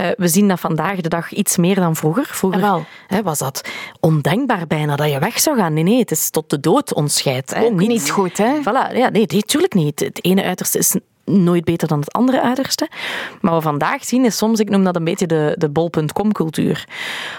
[0.00, 2.26] Uh, we zien dat vandaag de dag iets meer dan vroeger.
[2.26, 3.68] Vroeger hè, was dat
[4.00, 5.72] ondenkbaar bijna dat je weg zou gaan.
[5.72, 7.54] Nee, nee, het is tot de dood ontscheidt.
[7.54, 8.60] Ook niet, niet goed, hè?
[8.60, 10.00] Voilà, ja, nee, natuurlijk niet.
[10.00, 12.88] Het ene uiterste is nooit beter dan het andere uiterste.
[13.40, 16.88] Maar wat we vandaag zien is soms, ik noem dat een beetje de, de bol.com-cultuur.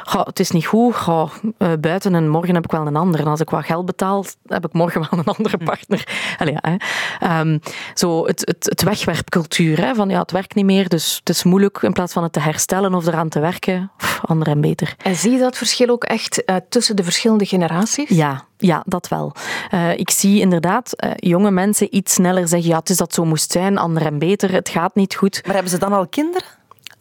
[0.03, 3.19] Het is niet goed, Goh, uh, buiten en morgen heb ik wel een ander.
[3.19, 6.07] En als ik wat geld betaal, heb ik morgen wel een andere partner.
[6.39, 7.59] Allee, ja, um,
[7.93, 11.43] zo het, het, het wegwerpcultuur, hè, van ja, het werkt niet meer, dus het is
[11.43, 14.95] moeilijk in plaats van het te herstellen of eraan te werken, pff, ander en beter.
[15.03, 18.09] En zie je dat verschil ook echt uh, tussen de verschillende generaties?
[18.09, 19.35] Ja, ja, dat wel.
[19.73, 23.25] Uh, ik zie inderdaad uh, jonge mensen iets sneller zeggen: ja, het is dat zo
[23.25, 25.41] moest zijn, ander en beter, het gaat niet goed.
[25.45, 26.47] Maar hebben ze dan al kinderen?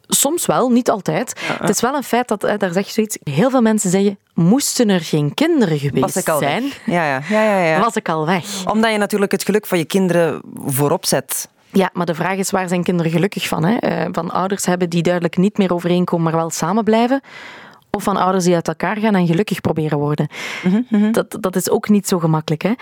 [0.06, 1.40] Soms wel, niet altijd.
[1.58, 4.88] Het is wel een feit dat, daar zeg je zoiets, heel veel mensen zeggen, moesten
[4.88, 7.22] er geen kinderen geweest zijn, ja, ja.
[7.28, 7.80] Ja, ja, ja.
[7.80, 8.66] was ik al weg.
[8.66, 11.48] Omdat je natuurlijk het geluk van je kinderen voorop zet.
[11.70, 13.64] Ja, maar de vraag is, waar zijn kinderen gelukkig van?
[13.64, 14.06] Hè?
[14.12, 17.20] Van ouders hebben die duidelijk niet meer overeenkomen, maar wel samen blijven
[17.94, 20.28] of van ouders die uit elkaar gaan en gelukkig proberen worden.
[20.62, 21.12] Mm -hmm.
[21.12, 22.62] dat, dat is ook niet zo gemakkelijk.
[22.62, 22.72] Hè?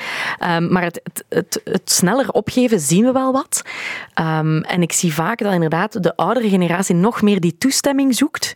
[0.57, 3.63] Um, maar het, het, het, het, sneller opgeven zien we wel wat.
[4.21, 8.55] Um, en ik zie vaak dat inderdaad de oudere generatie nog meer die toestemming zoekt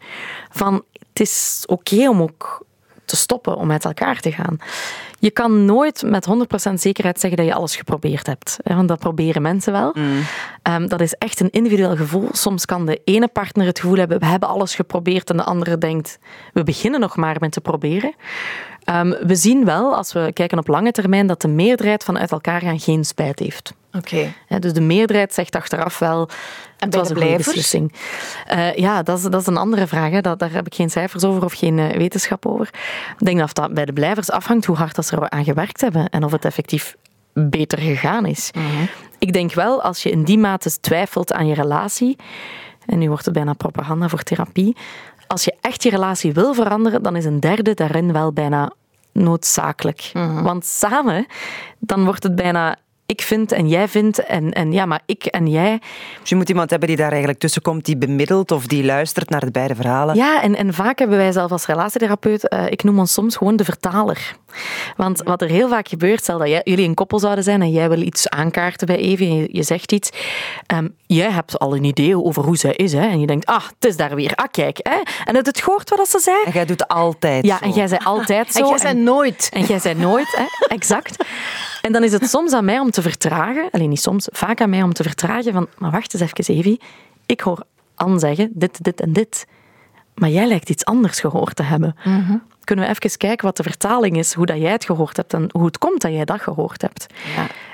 [0.51, 2.65] van het is oké okay om ook
[3.07, 4.59] te stoppen, om uit elkaar te gaan.
[5.19, 6.29] je kan nooit met
[6.71, 8.57] 100% zekerheid zeggen dat je alles geprobeerd hebt.
[8.63, 9.91] Want dat proberen mensen wel.
[9.95, 10.23] Mm.
[10.63, 12.29] Ehm, dat is echt een individueel gevoel.
[12.33, 15.31] Soms kan de ene partner het gevoel hebben, we hebben alles geprobeerd.
[15.31, 16.19] En de andere denkt,
[16.53, 18.15] we beginnen nog maar met te proberen.
[18.87, 22.33] Ehm, we zien wel, als we kijken op lange termijn, dat de meerderheid van uit
[22.33, 23.73] elkaar gaan geen spijt heeft.
[23.93, 24.33] Oké.
[24.59, 26.29] dus de meerderheid zegt achteraf wel,
[26.79, 27.93] En het was een goede beslissing.
[28.47, 30.11] Eh, ja, dat is, dat is een andere vraag.
[30.11, 30.21] Hè.
[30.21, 32.69] Dat, daar heb ik geen cijfers over of geen eh, wetenschap over.
[33.19, 35.81] Ik denk dat dat bij de blijvers afhangt hoe hard dat ze er aan gewerkt
[35.81, 36.97] hebben en of het effectief
[37.33, 38.51] beter gegaan is.
[39.19, 42.17] Ik denk wel, als je in die mate twijfelt aan je relatie,
[42.87, 44.77] en nu wordt het bijna propaganda voor therapie,
[45.27, 48.73] als je echt je relatie wil veranderen, dan is een derde daarin wel bijna
[49.13, 50.11] noodzakelijk.
[50.43, 51.27] Want samen,
[51.79, 55.47] dan wordt het bijna ik vind en jij vindt en, en ja, maar ik en
[55.47, 55.81] jij.
[56.21, 59.31] Dus je moet iemand hebben die daar eigenlijk tussen komt, die bemiddelt of die luistert
[59.31, 60.15] naar de beide verhalen.
[60.15, 63.57] Ja, en, en vaak hebben wij zelf als relatietherapeut, eh, ik noem ons soms gewoon
[63.57, 64.37] de vertaler.
[64.97, 67.71] Want wat er heel vaak gebeurt, stel dat jij, jullie een koppel zouden zijn en
[67.71, 70.11] jij wil iets aankaarten bij Evie en je, je zegt iets.
[70.67, 72.93] ehm, jij hebt al een idee over hoe zij is.
[72.93, 74.35] Hè, en je denkt, ah, het is daar weer.
[74.35, 74.79] Ah, kijk.
[74.83, 76.37] Hè, en het, het hoort wat ze zei.
[76.45, 77.65] En jij doet altijd Ja, zo.
[77.65, 78.61] en jij zei altijd zo.
[78.63, 79.49] En jij zei nooit.
[79.53, 80.45] En jij zei nooit, hè?
[80.75, 81.25] exact.
[81.83, 84.71] En dan is het soms aan mij om te vertragen, alleen niet soms, vaak aan
[84.71, 86.81] mij om te vertragen van, maar wacht eens even, Evie.
[87.27, 87.63] Ik hoor
[87.95, 89.47] Anne zeggen dit, dit en dit.
[90.15, 91.97] Maar jij lijkt iets anders gehoord te hebben.
[92.67, 95.49] Kunnen we even kijken wat de vertaling is, hoe dat jij het gehoord hebt en
[95.53, 97.07] hoe het komt dat jij dat gehoord hebt.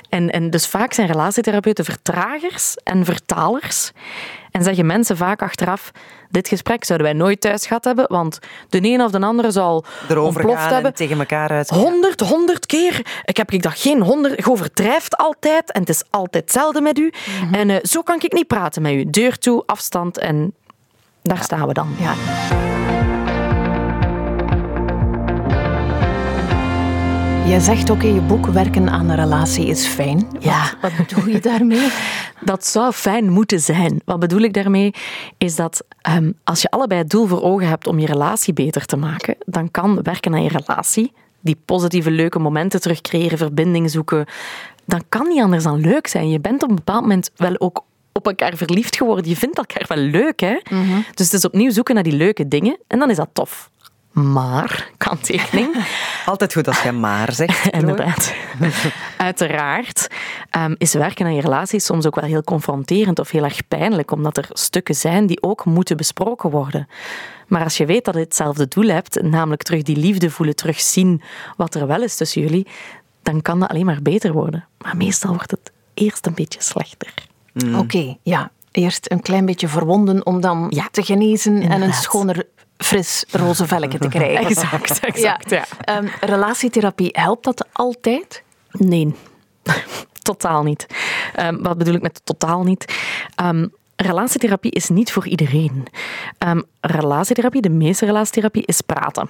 [0.08, 3.92] En, en dus vaak zijn relatietherapeuten vertragers en vertalers.
[4.50, 5.90] En zeggen mensen vaak achteraf,
[6.30, 9.84] dit gesprek zouden wij nooit thuis gehad hebben, want de een of de andere zal
[10.08, 10.84] Erover ontploft hebben.
[10.90, 11.68] en tegen elkaar uit.
[11.68, 13.06] Honderd, honderd keer.
[13.24, 14.44] Ik heb ik dat geen honderd.
[14.44, 17.12] Je overdrijft altijd en het is altijd hetzelfde met u.
[17.52, 19.10] En eh, zo kan ik niet praten met u.
[19.10, 20.54] Deur toe, afstand en
[21.22, 21.94] daar staan we dan.
[21.98, 22.14] Ja.
[27.52, 30.28] Jij zegt ook in je boek, werken aan een relatie is fijn.
[30.38, 30.74] Ja.
[30.80, 31.88] Wat, wat bedoel je daarmee?
[32.40, 34.00] Dat zou fijn moeten zijn.
[34.04, 34.94] Wat bedoel ik daarmee?
[35.38, 38.86] Is dat ehm, als je allebei het doel voor ogen hebt om je relatie beter
[38.86, 44.26] te maken, dan kan werken aan je relatie, die positieve, leuke momenten terugcreëren, verbinding zoeken,
[44.84, 46.28] dan kan niet anders dan leuk zijn.
[46.28, 49.28] Je bent op een bepaald moment wel ook op elkaar verliefd geworden.
[49.28, 50.60] Je vindt elkaar wel leuk, hè?
[51.14, 53.70] Dus het is opnieuw zoeken naar die leuke dingen en dan is dat tof.
[54.12, 55.76] Maar, kanttekening,
[56.26, 57.66] Altijd goed als je maar zegt.
[57.80, 58.34] Inderdaad.
[59.16, 60.08] Uiteraard
[60.50, 64.10] ehm, is werken aan je relatie soms ook wel heel confronterend of heel erg pijnlijk,
[64.10, 66.88] omdat er stukken zijn die ook moeten besproken worden.
[67.46, 71.22] Maar als je weet dat je hetzelfde doel hebt, namelijk terug die liefde voelen, terugzien
[71.56, 72.66] wat er wel is tussen jullie,
[73.22, 74.66] dan kan dat alleen maar beter worden.
[74.78, 77.14] Maar meestal wordt het eerst een beetje slechter.
[77.76, 78.50] Oké, ja.
[78.70, 82.46] Eerst een klein beetje verwonden om dan Ja, te genezen en een schoner,
[82.82, 84.46] fris roze velletje te krijgen.
[84.50, 85.64] Exact, exact, ja.
[85.80, 88.42] Ehm, relatietherapie, helpt dat altijd?
[88.70, 89.14] Nee,
[90.22, 90.86] totaal niet.
[91.34, 92.94] Ehm, wat bedoel ik met totaal niet?
[93.34, 93.66] Ehm,
[93.96, 95.86] relatietherapie is niet voor iedereen.
[96.80, 99.28] Relatietherapie, de meeste relatietherapie, is praten.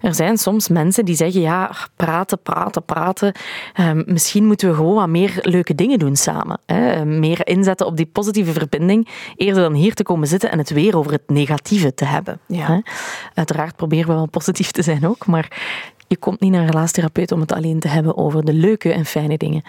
[0.00, 3.32] Er zijn soms mensen die zeggen, ja, praten, praten, praten.
[3.74, 6.60] Ehm, misschien moeten we gewoon wat meer leuke dingen doen samen.
[6.66, 7.04] Hè?
[7.04, 10.96] Meer inzetten op die positieve verbinding, eerder dan hier te komen zitten en het weer
[10.96, 12.40] over het negatieve te hebben.
[12.46, 12.66] Ja.
[12.66, 12.78] Hè?
[13.34, 15.48] Uiteraard proberen we wel positief te zijn ook, maar
[16.14, 19.04] je komt niet naar een relatietherapeut om het alleen te hebben over de leuke en
[19.04, 19.62] fijne dingen.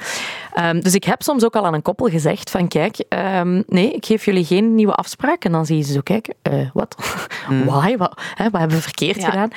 [0.53, 3.91] Ehm, dus ik heb soms ook al aan een koppel gezegd van kijk, ehm, nee,
[3.91, 5.45] ik geef jullie geen nieuwe afspraak.
[5.45, 6.95] En dan zie je ze zo kijken, eh, wat?
[7.65, 7.97] Why?
[7.97, 9.29] Wat, hè, wat hebben we verkeerd Ja.
[9.29, 9.49] gedaan?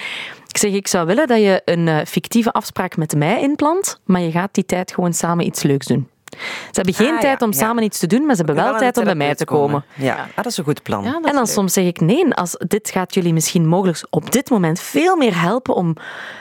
[0.49, 4.21] Ik zeg, ik zou willen dat je een eh, fictieve afspraak met mij inplant, maar
[4.21, 6.09] je gaat die tijd gewoon samen iets leuks doen.
[6.31, 6.37] Ze
[6.73, 7.59] hebben geen Ah, tijd ja, om ja.
[7.59, 9.85] samen iets te doen, maar ze hebben wel tijd om bij mij te komen.
[9.95, 11.03] Ja, Ah, dat is een goed plan.
[11.05, 11.47] Ja, En dan leuk.
[11.47, 15.41] soms zeg ik nee, als dit gaat jullie misschien mogelijk op dit moment veel meer
[15.41, 15.97] helpen om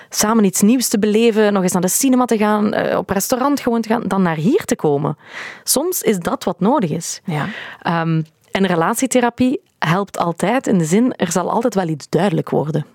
[0.09, 3.59] samen iets nieuws te beleven, nog eens naar de cinema te gaan, eh, op restaurant
[3.59, 5.17] gewoon te gaan, dan naar hier te komen.
[5.63, 7.21] Soms is dat wat nodig is.
[7.25, 7.45] Ja.
[7.81, 8.21] Ehm,
[8.51, 12.85] en relatietherapie helpt altijd in de zin, er zal altijd wel iets duidelijk worden.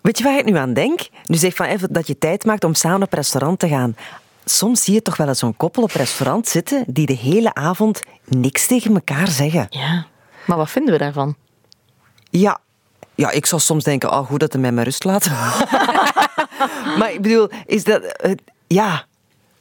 [0.00, 1.00] Weet je waar ik nu aan denk?
[1.24, 3.96] Nu zeg van even dat je tijd maakt om samen op restaurant te gaan.
[4.50, 8.00] Soms zie je toch wel eens zo'n koppel op restaurant zitten die de hele avond
[8.24, 9.66] niks tegen elkaar zeggen.
[9.70, 10.06] Ja.
[10.46, 11.36] Maar wat vinden we daarvan?
[12.30, 12.58] Ja,
[13.14, 15.30] ja ik zou soms denken, oh, goed dat hij mij maar rust laat.
[16.98, 18.02] maar ik bedoel, is dat...
[18.02, 18.32] eh,
[18.66, 19.04] ja,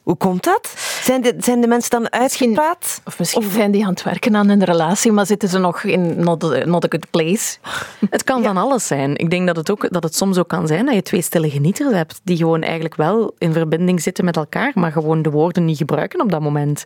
[0.04, 0.74] hoe komt dat?
[1.10, 3.02] Zijn de, zijn de mensen dan uitgepraat?
[3.06, 6.20] Of misschien zijn die aan het werken aan een relatie, maar zitten ze nog in
[6.24, 7.58] not a, not a good place.
[8.10, 9.16] Het kan van alles zijn.
[9.16, 11.50] Ik denk dat het, ook, dat het soms ook kan zijn dat je twee stille
[11.50, 15.66] genieters hebt, die gewoon eigenlijk wel in verbinding zitten met elkaar, maar gewoon de woorden
[15.66, 16.84] niet gebruiken op dat moment.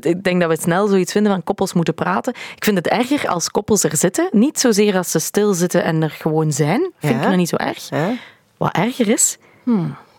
[0.00, 2.32] Ik denk dat we snel zoiets vinden van koppels moeten praten.
[2.56, 4.28] Ik vind het erger als koppels er zitten.
[4.32, 6.90] Niet zozeer als ze stilzitten en er gewoon zijn.
[6.98, 7.20] Vind Ja?
[7.20, 7.88] ik nog niet zo erg.
[8.56, 9.38] Wat erger is,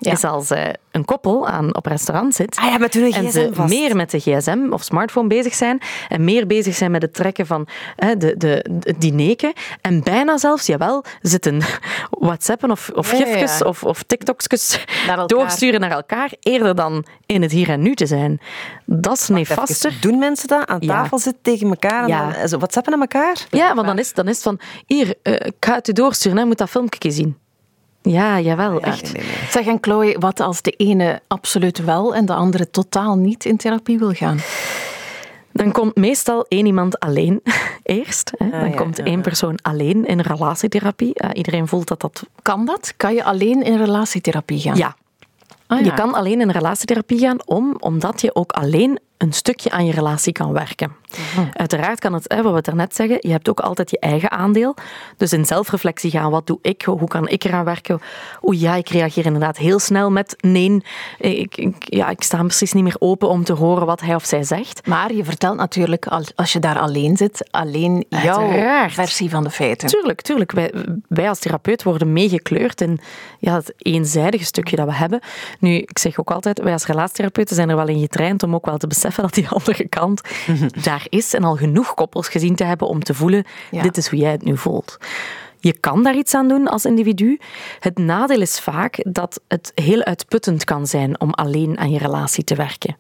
[0.02, 3.50] is als uh, een koppel aan, op restaurant zit ah ja, met hun en ze
[3.54, 3.70] vast.
[3.70, 7.46] meer met de gsm of smartphone bezig zijn en meer bezig zijn met het trekken
[7.46, 11.62] van uh, de, de, de dineken en bijna zelfs, jawel, zitten
[12.10, 14.48] whatsappen of, of ja, gifjes of, of tiktoks
[15.26, 18.40] doorsturen naar elkaar eerder dan in het hier en nu te zijn.
[18.86, 19.98] Dat is nefaster.
[20.02, 20.68] Doen mensen dat?
[20.68, 23.46] Aan tafel zitten tegen elkaar en dan, zo whatsappen aan elkaar?
[23.50, 26.38] Ja, want dan is, dan is het van, hier, eh, ik ga het u doorsturen,
[26.38, 27.38] hè, je moet dat filmpje zien.
[28.02, 29.04] Ja, jawel, Ja, echt.
[29.04, 29.50] nee, nee, nee.
[29.50, 33.58] Zeg, en Chloe, wat als de ene absoluut wel en de andere totaal niet in
[33.58, 34.40] therapie wil gaan?
[35.54, 37.42] Dan komt meestal één iemand alleen
[37.84, 38.32] eerst.
[38.38, 38.50] Hè.
[38.50, 41.14] Dan ja, komt ja, één persoon alleen in relatietherapie.
[41.14, 42.24] Eh, iedereen voelt dat dat...
[42.42, 42.94] Kan dat?
[42.98, 44.76] Kan je alleen in relatietherapie gaan?
[44.78, 44.96] Ja,
[45.68, 45.86] Ah, ja.
[45.86, 49.92] je kan alleen in relatietherapie gaan om, omdat je ook alleen een stukje aan je
[49.92, 50.96] relatie kan werken.
[51.36, 51.48] Mhm.
[51.54, 54.76] Uiteraard kan het, hè, wat we daarnet zeggen, je hebt ook altijd je eigen aandeel.
[55.18, 58.02] Dus in zelfreflectie gaan, wat doe ik, hoe kan ik eraan werken?
[58.42, 60.84] Oeh ja, ik reageer inderdaad heel snel met nee.
[61.20, 64.26] Ik, ik, ja, ik sta precies niet meer open om te horen wat hij of
[64.26, 64.88] zij zegt.
[64.88, 68.94] Maar je vertelt natuurlijk, als- als je daar alleen zit, alleen jouw Uiteraard.
[68.94, 69.88] versie van de feiten.
[69.88, 70.52] Tuurlijk, tuurlijk.
[70.52, 70.74] Wij,
[71.08, 73.00] wij als therapeut worden meegekleurd in
[73.40, 75.20] ja, het eenzijdige stukje dat we hebben.
[75.60, 78.66] Nu, ik zeg ook altijd, wij als relatietherapeuten zijn er wel in getraind om ook
[78.66, 80.22] wel te beseffen dat die andere kant
[80.84, 83.82] daar is en al genoeg koppels gezien te hebben om te voelen, Ja.
[83.82, 84.98] dit is hoe jij het nu voelt.
[85.60, 87.40] Je kan daar iets aan doen als individu.
[87.80, 92.44] Het nadeel is vaak dat het heel uitputtend kan zijn om alleen aan je relatie
[92.44, 92.96] te werken.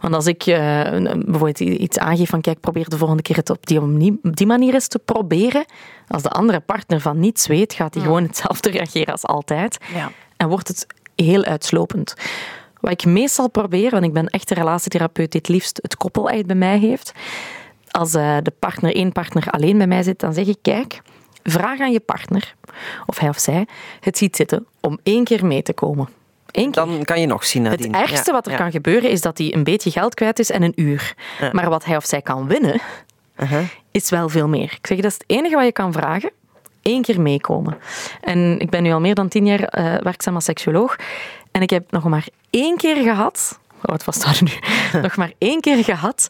[0.00, 0.56] Want als ik eh,
[1.02, 3.80] bijvoorbeeld iets aangeef van kijk, probeer de volgende keer het op die,
[4.22, 5.64] op die manier eens te proberen.
[6.08, 9.78] Als de andere partner van niets weet, gaat hij gewoon hetzelfde reageren als altijd.
[9.94, 10.10] Ja.
[10.36, 12.14] En wordt het heel uitslopend.
[12.84, 16.30] Wat ik meestal probeer, want ik ben echt een relatietherapeut die het liefst het koppel
[16.30, 17.12] echt bij mij heeft.
[17.90, 21.00] Als eh, de partner, één partner alleen bij mij zit, dan zeg ik, kijk,
[21.42, 22.54] vraag aan je partner,
[23.06, 23.66] of hij of zij,
[24.00, 26.08] het ziet zitten om één keer mee te komen.
[26.50, 26.84] Eén keer.
[26.84, 27.94] Dan kan je nog zien Het nadien.
[27.94, 28.58] ergste Ja, wat er ja.
[28.58, 31.14] kan gebeuren is dat hij een beetje geld kwijt is en een uur.
[31.52, 32.80] Maar wat hij of zij kan winnen,
[33.36, 33.64] Uh-huh.
[33.90, 34.72] is wel veel meer.
[34.80, 36.30] Ik zeg, dat is het enige wat je kan vragen.
[36.84, 37.76] Eén keer meekomen.
[38.20, 40.96] En ik ben nu al meer dan tien jaar eh, werkzaam als seksuoloog.
[41.50, 43.58] En ik heb nog maar één keer gehad...
[43.82, 44.50] Oh, het was daar nu.
[45.02, 46.28] nog maar één keer gehad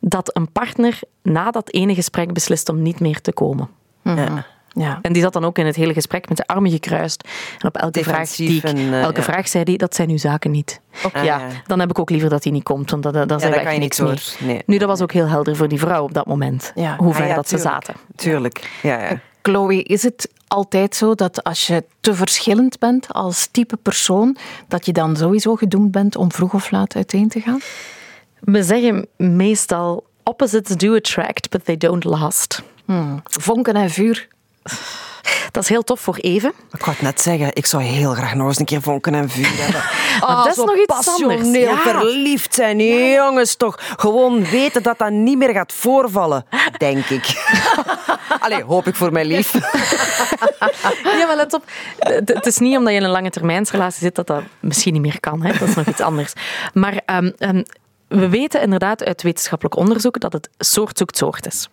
[0.00, 3.68] dat een partner na dat ene gesprek beslist om niet meer te komen.
[4.02, 4.46] Ja.
[4.76, 4.98] Ja.
[5.02, 7.28] En die zat dan ook in het hele gesprek met de armen gekruist.
[7.58, 9.22] En op elke vraag, die ik, en, eh, elke ja.
[9.22, 10.80] vraag zei hij, dat zijn uw zaken niet.
[11.02, 11.46] Ah, ja, ja.
[11.66, 13.72] dan heb ik ook liever dat hij niet komt, want daar Ja, zijn we echt
[13.72, 14.16] je niks niet mee.
[14.38, 14.46] door.
[14.46, 14.62] Nee.
[14.66, 16.96] Nu, dat was ook heel helder voor die vrouw op dat moment, Ja.
[16.96, 17.94] hoe Ah, ver ja, dat ze zaten.
[18.16, 18.70] Tuurlijk.
[18.82, 19.20] Ja, ja.
[19.46, 24.36] Chloe, is het altijd zo dat als je te verschillend bent als type persoon,
[24.68, 27.60] dat je dan sowieso gedoemd bent om vroeg of laat uiteen te gaan?
[28.40, 32.62] We zeggen meestal, opposites do attract, but they don't last.
[32.84, 33.20] Hmm.
[33.24, 34.28] Vonken en vuur.
[35.50, 36.52] Dat is heel tof voor even.
[36.72, 39.30] Ik wou het net zeggen, ik zou heel graag nog eens een keer vonken en
[39.30, 39.82] vuur hebben.
[40.20, 41.50] Maar dat is nog iets anders.
[41.50, 41.76] Ja.
[41.76, 42.78] verliefd zijn.
[43.12, 46.46] Jongens, toch gewoon weten dat dat niet meer gaat voorvallen,
[46.78, 47.52] denk ik.
[48.44, 49.52] Allee, hoop ik voor mijn lief.
[51.18, 51.64] Ja, maar let op.
[51.98, 55.02] Het het is niet omdat je in een lange termijnsrelatie zit dat dat misschien niet
[55.02, 55.42] meer kan.
[55.42, 55.58] Hè?
[55.58, 56.32] Dat is nog iets anders.
[56.72, 57.62] Maar ehm, ehm,
[58.08, 61.68] we weten inderdaad uit wetenschappelijk onderzoek dat het soort zoekt soort is.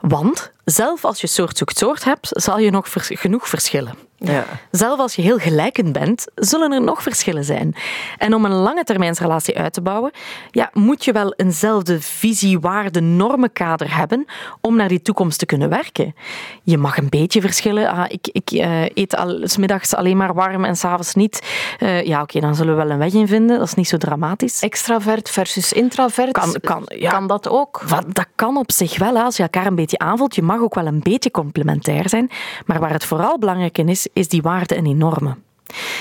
[0.00, 3.94] Want zelf als je soort zoekt soort hebt, zal je nog vers- genoeg verschillen.
[4.18, 4.44] Ja.
[4.70, 7.74] Zelf als je heel gelijkend bent, zullen er nog verschillen zijn.
[8.18, 10.10] En om een lange termijnsrelatie uit te bouwen,
[10.50, 14.26] ja, moet je wel eenzelfde visie, waarde, normenkader hebben
[14.60, 16.14] om naar die toekomst te kunnen werken.
[16.62, 17.88] Je mag een beetje verschillen.
[17.88, 21.42] Ah, ik ik eh, eet al, 's middags alleen maar warm en s'avonds niet.
[21.78, 23.58] Eh, ja, oké, dan zullen we wel een weg in vinden.
[23.58, 24.60] Dat is niet zo dramatisch.
[24.60, 26.32] Extravert versus introvert.
[26.32, 27.10] Kan- kan, ja.
[27.10, 27.82] kan dat ook?
[27.86, 30.34] Wat, dat kan op zich wel, als je elkaar een beetje aanvoelt.
[30.34, 32.30] Je mag ook wel een beetje complementair zijn.
[32.66, 35.42] Maar waar het vooral belangrijk in is, is die waarden en die normen.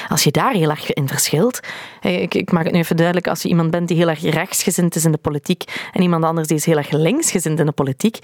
[0.09, 1.59] Als je daar heel erg in verschilt.
[2.01, 3.27] Ik, ik maak het nu even duidelijk.
[3.27, 5.63] Als je iemand bent die heel erg rechtsgezind is in de politiek.
[5.93, 8.19] en iemand anders die is heel erg linksgezind in de politiek.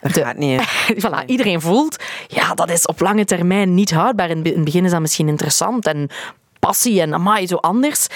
[0.00, 0.60] Dat De- gaat niet.
[1.06, 1.96] Voilà, iedereen voelt,
[2.26, 4.30] ja, dat is op lange termijn niet houdbaar.
[4.30, 6.08] In het begin is dat misschien interessant en
[6.58, 8.06] passie en amai, zo anders.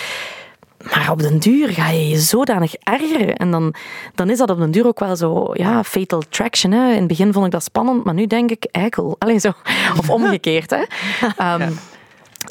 [0.82, 3.36] Maar op den duur ga je je zodanig ergeren.
[3.36, 3.74] En dan,
[4.14, 6.72] dan is dat op den duur ook wel zo, ja, fatal attraction.
[6.72, 6.90] Hè.
[6.90, 9.16] In het begin vond ik dat spannend, maar nu denk ik eikel.
[9.18, 9.52] Allee, zo.
[9.98, 10.70] Of omgekeerd.
[10.70, 10.82] Hè.
[11.36, 11.70] Ehm,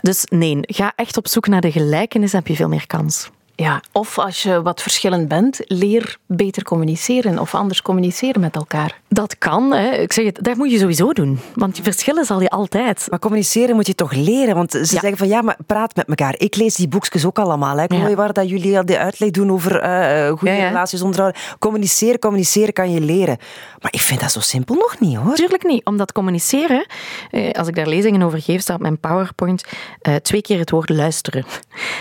[0.02, 3.30] Dus nee, ga echt op zoek naar de gelijkenis, dan heb je veel meer kans.
[3.62, 9.00] Ja, of als je wat verschillend bent, leer beter communiceren of anders communiceren met elkaar.
[9.08, 9.74] Dat kan.
[9.74, 9.92] Hè.
[9.92, 11.40] Ik zeg het, dat moet je sowieso doen.
[11.56, 13.08] Want die verschillen zal je altijd.
[13.10, 14.56] Maar communiceren moet je toch leren?
[14.56, 16.36] Want ze zeggen van ja, maar praat met elkaar.
[16.38, 17.78] Ik lees die boekjes ook allemaal.
[17.78, 17.84] Hè.
[17.88, 18.16] Ja.
[18.16, 21.42] waar dat jullie al die uitleg doen over uh, goede ja, relaties onderhouden.
[21.60, 23.38] Communiceren, communiceren kan je leren.
[23.82, 25.36] Maar ik vind dat zo simpel nog niet hoor.
[25.36, 26.86] Tuurlijk niet, omdat communiceren,
[27.32, 29.64] eh, als ik daar lezingen over geef, staat op mijn PowerPoint
[30.02, 31.46] uh, twee keer het woord luisteren.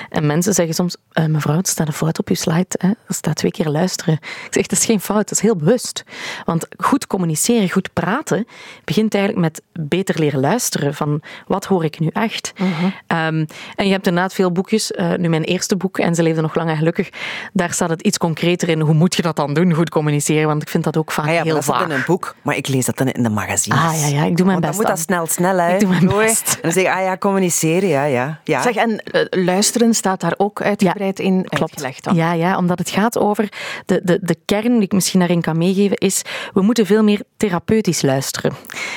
[0.09, 0.97] En mensen zeggen soms,
[1.29, 2.67] mevrouw er staat een fout op je slide.
[2.79, 2.89] Hè?
[2.89, 4.15] Er staat twee keer luisteren.
[4.15, 6.05] Ik zeg, dat is geen fout, dat is heel bewust.
[6.45, 8.47] Want goed communiceren, goed praten,
[8.85, 10.95] begint eigenlijk met beter leren luisteren.
[10.95, 12.53] Van, wat hoor ik nu echt?
[12.59, 12.69] Mhm.
[13.07, 14.91] Ehm, en je hebt inderdaad veel boekjes.
[14.91, 17.09] Uh, nu mijn eerste boek, En ze leefde nog lang en gelukkig,
[17.53, 18.81] daar staat het iets concreter in.
[18.81, 20.47] Hoe moet je dat dan doen, goed communiceren?
[20.47, 21.81] Want ik vind dat ook vaak ah ja, heel vaag.
[21.81, 23.79] Dat in een boek, maar ik lees dat dan in de magazines.
[23.79, 25.83] Ah ja, ja ik doe mijn best dan moet dat snel, snel uit.
[25.83, 26.53] Ik doe mijn best.
[26.55, 28.41] En dan zeg ik, ah ja, communiceren, ja, ja.
[28.45, 28.63] ja.
[28.63, 32.03] Zeg, en uh, luisteren staat daar ook uitgebreid in Klopt.
[32.13, 33.49] Ja, ja, omdat het gaat over
[33.87, 36.23] de, de, de kern die ik misschien daarin kan meegeven, is
[36.53, 38.53] we moeten veel meer therapeutisch luisteren.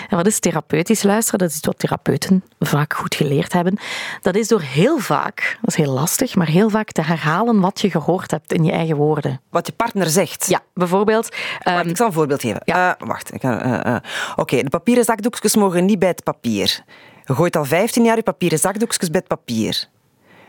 [0.10, 1.40] En wat is therapeutisch luisteren?
[1.40, 3.78] Dat is iets wat therapeuten vaak goed geleerd hebben.
[4.22, 7.82] Dat is door heel vaak, dat is heel lastig, maar heel vaak te herhalen wat
[7.82, 9.42] je gehoord hebt in je eigen woorden.
[9.50, 10.48] Wat je partner zegt?
[10.48, 11.30] Ja, bijvoorbeeld...
[11.30, 12.62] Wacht, ehm, ik zal een voorbeeld geven.
[12.66, 12.98] Ja.
[13.02, 13.44] Uh, wacht.
[13.44, 13.52] Uh,
[13.86, 13.96] uh,
[14.36, 16.84] Oké, de papieren zakdoekjes mogen niet bij het papier.
[17.26, 19.88] Je gooit al 15 jaar je papieren zakdoekjes bij het papier.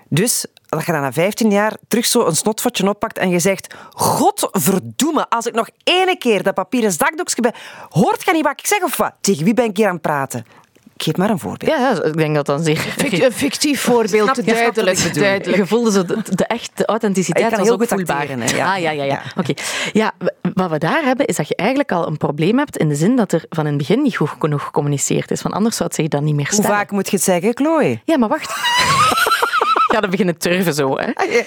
[0.08, 3.74] Dus dat je dan na 15 jaar terug zo een snotvatje oppakt en je zegt
[3.90, 7.54] godverdomme, als ik nog ene keer dat papieren zakdoekje bij...
[7.88, 9.12] Hoort je niet wat ik zeg of wat?
[9.20, 10.46] Tegen wie ben ik hier aan het praten?
[10.96, 11.70] Geef maar een voorbeeld.
[11.70, 13.24] Ja, ik denk dat dan zeker...
[13.24, 15.14] Een fictief voorbeeld, Snap, duidelijk.
[15.14, 15.56] duidelijk.
[15.56, 18.16] Je voelde zo de, de echte authenticiteit heel ook goed voelbaar.
[18.16, 18.74] Acteren, ja.
[18.74, 19.22] Ah, ja, ja, ja.
[19.36, 19.52] Oké.
[19.92, 20.12] Ja,
[20.54, 23.16] wat we daar hebben, is dat je eigenlijk al een probleem hebt in de zin
[23.16, 25.42] dat er van in het begin niet goed genoeg gecommuniceerd is.
[25.42, 26.66] Want anders zou het zich dan niet meer stellen.
[26.66, 28.00] Hoe vaak moet je het zeggen, Chloe?
[28.04, 28.54] Ja, maar wacht.
[29.94, 30.98] Ga dan beginnen turven zo.
[30.98, 31.14] Hè.
[31.14, 31.44] Ah,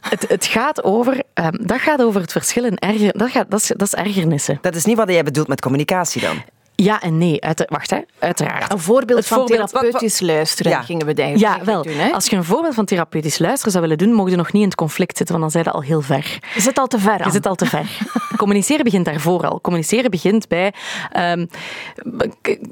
[0.00, 3.60] het, het, gaat over, um, dat gaat over het verschil in erger, dat, gaat, dat,
[3.60, 4.58] is, dat is ergernissen.
[4.60, 6.42] Dat is niet wat jij bedoelt met communicatie dan?
[6.76, 7.40] Ja en nee.
[7.40, 8.00] Uit, wacht, hè.
[8.18, 8.72] uiteraard.
[8.72, 10.82] een voorbeeld het van voorbeeld, therapeutisch luisteren ja.
[10.82, 11.82] gingen we eigenlijk Ja, wel.
[11.82, 12.12] Doen, hè?
[12.12, 14.68] Als je een voorbeeld van therapeutisch luisteren zou willen doen, mogen je nog niet in
[14.68, 16.38] het conflict zitten, want dan zijn je al heel ver.
[16.54, 17.26] Je zit al te ver aan.
[17.26, 17.98] Je zit al te ver.
[18.36, 19.60] Communiceren begint daarvoor al.
[19.60, 20.72] Communiceren begint bij...
[21.16, 21.48] Um,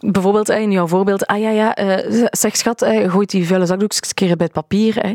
[0.01, 1.27] bijvoorbeeld, in jouw voorbeeld...
[1.27, 4.95] Ah ja, ja, uh, zeg schat, uh, gooit die vuile zakdoekjes keer bij het papier.
[4.95, 5.13] Hè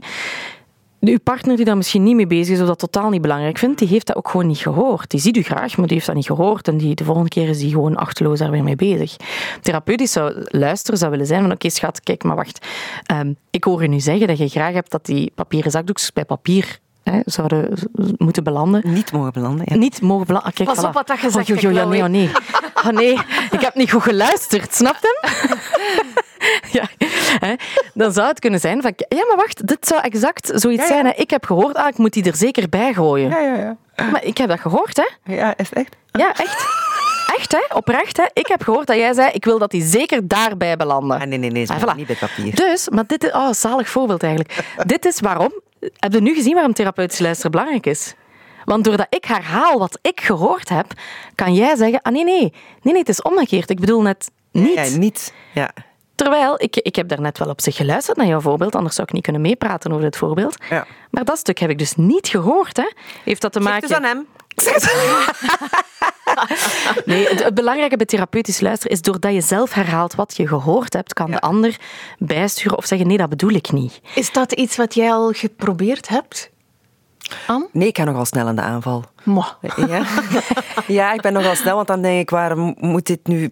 [1.00, 3.80] uw partner die daar misschien niet mee bezig is of dat totaal niet belangrijk vindt,
[3.80, 5.10] die heeft dat ook gewoon niet gehoord.
[5.10, 6.68] Die ziet u graag, maar die heeft dat niet gehoord.
[6.68, 9.16] En die, de volgende keer is die gewoon achterloos daar weer mee bezig.
[9.62, 12.68] Therapeutisch zou luisteren, zou willen zijn van oké schat, kijk maar wacht.
[13.12, 16.26] Um, ik hoor je nu zeggen dat je graag hebt dat die papieren zakdoekjes bij
[16.26, 16.80] papier
[17.12, 17.78] hè, zouden
[18.18, 18.82] moeten belanden.
[18.86, 19.76] Niet mogen belanden, ja.
[19.76, 20.50] Niet mogen belanden.
[20.52, 22.32] Ah, kijk, Pas op wat dat gezegd oh, ja, nee, oh, nee.
[22.74, 23.20] Oh, nee,
[23.52, 25.28] ik heb niet goed geluisterd, snap je?
[26.80, 26.88] ja,
[27.40, 27.56] hè,
[27.94, 31.06] dan zou het kunnen zijn van, ja, maar wacht, dit zou exact zoiets zijn.
[31.06, 31.12] Hè.
[31.16, 33.30] Ik heb gehoord, ah, ik moet die er zeker bij gooien.
[33.30, 33.78] Ja, ja, ja.
[34.12, 35.34] Maar ik heb dat gehoord, hè.
[35.34, 35.96] Ja, is het echt?
[36.12, 36.66] Ja, echt.
[37.38, 37.76] Echt, hè?
[37.76, 38.24] Oprecht, hè?
[38.34, 41.20] Ik heb gehoord dat jij zei, ik wil dat die zeker daarbij belanden.
[41.20, 42.56] Ah, nee, nee, nee, ze ah, niet bij papier.
[42.56, 43.32] Dus, maar dit is...
[43.32, 44.64] Oh, zalig voorbeeld eigenlijk.
[44.86, 45.52] dit is waarom...
[45.80, 48.14] Heb je nu gezien waarom therapeutisch luisteren belangrijk is?
[48.66, 50.86] Want doordat ik herhaal wat ik gehoord heb,
[51.36, 53.70] kan jij zeggen, ah nee, nee, nee, nee, het is omgekeerd.
[53.70, 54.74] Ik bedoel net niet.
[54.74, 55.34] Ja, niet.
[55.54, 55.74] Ja.
[56.16, 59.14] Terwijl, ik, ik heb daarnet wel op zich geluisterd naar jouw voorbeeld, anders zou ik
[59.14, 60.58] niet kunnen meepraten over dit voorbeeld.
[60.70, 60.86] Ja.
[61.12, 62.78] Maar dat stuk heb ik dus niet gehoord.
[62.78, 62.92] Hè.
[63.24, 63.88] Heeft dat te maken...
[63.88, 64.28] Zeg dus aan hem.
[67.06, 71.14] nee, het, belangrijke bij therapeutisch luisteren is doordat je zelf herhaalt wat je gehoord hebt,
[71.14, 71.78] kan de ander
[72.18, 74.02] bijsturen of zeggen nee, dat bedoel ik niet.
[74.16, 76.50] Is dat iets wat jij al geprobeerd hebt?
[77.72, 79.04] Nee, ik ga nogal snel aan de aanval.
[79.88, 80.04] Ja?
[80.88, 83.50] ja, ik ben nogal snel, want dan denk ik, waarom moet dit nu...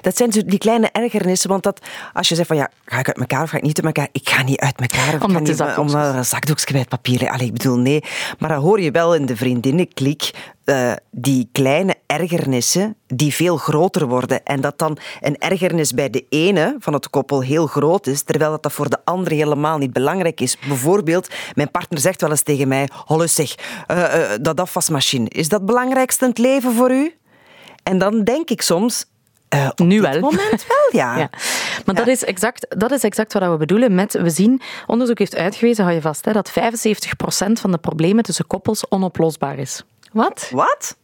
[0.00, 3.18] Dat zijn die kleine ergernissen, want dat, als je zegt van, ja, ga ik uit
[3.18, 4.08] elkaar of ga ik niet uit elkaar?
[4.12, 5.14] Ik ga niet uit elkaar.
[5.14, 7.30] Of omdat, niet, omdat een zakdoekje papier...
[7.30, 8.04] Allee, ik bedoel, nee.
[8.38, 10.32] Maar dan hoor je wel in de vriendinnenklik
[10.68, 14.44] uh, die kleine ergernissen die veel groter worden.
[14.44, 18.50] En dat dan een ergernis bij de ene van het koppel heel groot is, terwijl
[18.50, 20.56] dat, dat voor de andere helemaal niet belangrijk is.
[20.68, 23.54] Bijvoorbeeld, mijn partner zegt wel eens tegen mij, Holle zeg,
[23.90, 27.14] uh, uh, dat afwasmachine, is dat het belangrijkste in het leven voor u?
[27.82, 29.04] En dan denk ik soms,
[29.54, 30.20] uh, nu wel.
[30.20, 31.18] moment wel, ja.
[31.18, 31.30] ja.
[31.84, 34.12] Maar Dat, is exact, dat is exact wat we bedoelen met...
[34.12, 36.52] We zien, onderzoek heeft uitgewezen, hou je vast, hè, dat 75%
[37.52, 39.82] van de problemen tussen koppels onoplosbaar is.
[40.12, 40.50] Wat?
[40.52, 40.96] Wat?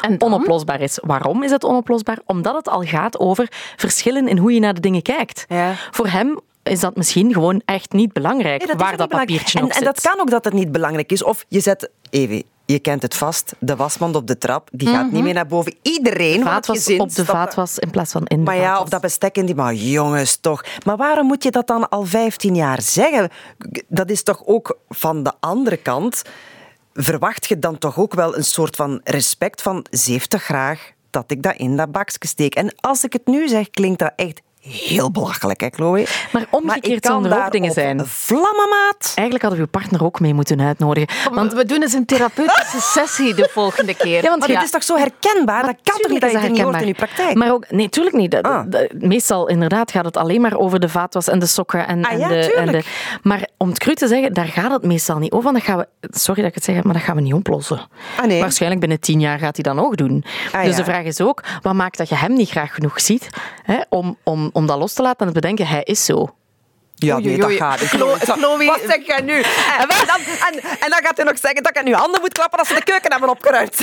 [0.00, 0.98] En onoplosbaar is.
[1.02, 2.18] Waarom is het onoplosbaar?
[2.26, 5.44] Omdat het al gaat over verschillen in hoe je naar de dingen kijkt.
[5.48, 5.74] Ja.
[5.90, 9.72] Voor hem is dat misschien gewoon echt niet belangrijk dat waar dat papiertje en, op
[9.72, 9.80] zit.
[9.80, 11.22] En dat kan ook dat het niet belangrijk is.
[11.22, 15.10] Of je zet, even, je kent het vast, de wasmand op de trap, die gaat
[15.10, 15.74] niet meer naar boven.
[15.82, 18.88] Iedereen het Vaatwas gezin op de vaatwas in plaats van in de Maar ja, of
[18.88, 19.54] dat bestek in die...
[19.54, 20.64] Maar jongens, toch.
[20.84, 23.30] Maar waarom moet je dat dan al 15 jaar zeggen?
[23.88, 26.22] Dat is toch ook van de andere kant...
[26.94, 29.86] Verwacht je dan toch ook wel een soort van respect van...
[29.90, 32.54] Ze heeft toch graag dat ik dat in dat bakje steek.
[32.54, 36.06] En als ik het nu zeg, klinkt dat echt heel belachelijk, hè, Chloe?
[36.32, 38.06] Maar omgekeerd kan zullen er ook dingen zijn.
[38.06, 39.12] Vlammen, maat.
[39.14, 41.08] Eigenlijk hadden we uw partner ook mee moeten uitnodigen.
[41.32, 44.22] Want we doen eens een therapeutische sessie de volgende keer.
[44.22, 45.66] Ja, want Maar dit is toch zo herkenbaar?
[45.66, 47.34] Dat kan toch niet dat je het niet hoort in je praktijk?
[47.34, 48.42] Maar ook, nee, tuurlijk niet.
[48.42, 48.64] Ah.
[48.92, 51.86] meestal inderdaad gaat het alleen maar over de vaatwas en de sokken.
[51.86, 53.18] En, Ah en ja, de, en de, tuurlijk.
[53.22, 55.52] maar om het cru te zeggen, daar gaat het meestal niet over.
[55.52, 57.80] Want dat gaan we, sorry dat ik het zeg, maar dat gaan we niet oplossen.
[58.16, 58.40] Ah, nee.
[58.40, 60.24] Waarschijnlijk binnen tien jaar gaat hij dan ook doen.
[60.52, 60.76] Ah, dus ja.
[60.76, 63.28] de vraag is ook, wat maakt dat je hem niet graag genoeg ziet
[63.62, 66.34] hè, om, om, om dat los te laten en te bedenken, hij is zo.
[67.06, 67.56] Ja, Oei, nee, oei, dat oei.
[67.58, 67.88] gaat niet.
[67.88, 69.32] Chloe- Chloe- Wat zeg jij nu?
[69.78, 72.32] En, dan, en, en dan gaat hij nog zeggen dat ik aan uw handen moet
[72.32, 73.80] klappen als ze de keuken hebben opgeruimd.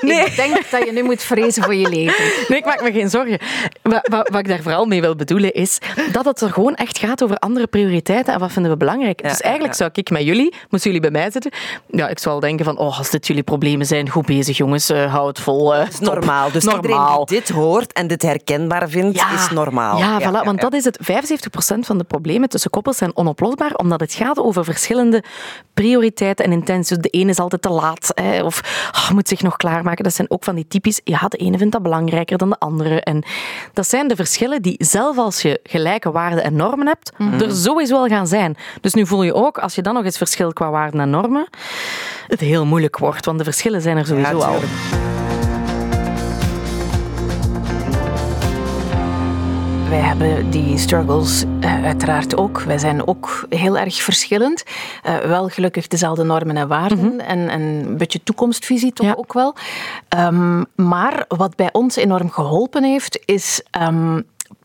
[0.00, 2.24] Nee, Ik denk dat je nu moet vrezen voor je leven.
[2.48, 3.38] Nee, ik maak me geen zorgen.
[3.82, 5.78] Wat, wat, wat ik daar vooral mee wil bedoelen is
[6.12, 9.22] dat het er gewoon echt gaat over andere prioriteiten en wat vinden we belangrijk.
[9.22, 9.78] dus eigenlijk ja.
[9.78, 11.50] zou ik met jullie, moesten jullie bij mij zitten,
[11.90, 14.88] ja, ik zou al denken van, oh, als dit jullie problemen zijn, goed bezig jongens,
[14.90, 15.74] eh, hou het vol.
[15.74, 16.14] eh, Dat is top.
[16.14, 16.50] normaal.
[16.50, 16.82] Dus normaal.
[16.82, 19.98] iedereen die dit hoort en dit herkenbaar vindt, is normaal.
[19.98, 20.98] Ja, voilà, want dat is het.
[21.00, 25.24] 75% van de problemen tussen koppels zijn onoplosbaar, omdat het gaat over verschillende
[25.74, 26.96] prioriteiten en intenties.
[26.96, 30.04] De ene is altijd te laat, hè, of ah, moet zich nog klaarmaken.
[30.04, 33.00] Dat zijn ook van die typisch, ja, de ene vindt dat belangrijker dan de andere.
[33.00, 33.22] En
[33.72, 37.94] dat zijn de verschillen die, zelf als je gelijke waarden en normen hebt, er sowieso
[37.94, 38.56] wel gaan zijn.
[38.80, 41.48] Dus nu voel je ook, als je dan nog eens verschilt qua waarden en normen,
[42.26, 44.58] het heel moeilijk wordt, want de verschillen zijn er sowieso al.
[49.90, 52.60] Wij hebben die struggles eh, uiteraard ook.
[52.60, 54.64] Wij zijn ook heel erg verschillend.
[55.02, 59.14] Eh, wel gelukkig dezelfde normen en waarden en, en een beetje toekomstvisie toch Ja.
[59.16, 59.54] ook wel.
[60.08, 64.20] Ehm, maar wat bij ons enorm geholpen heeft, is ehm,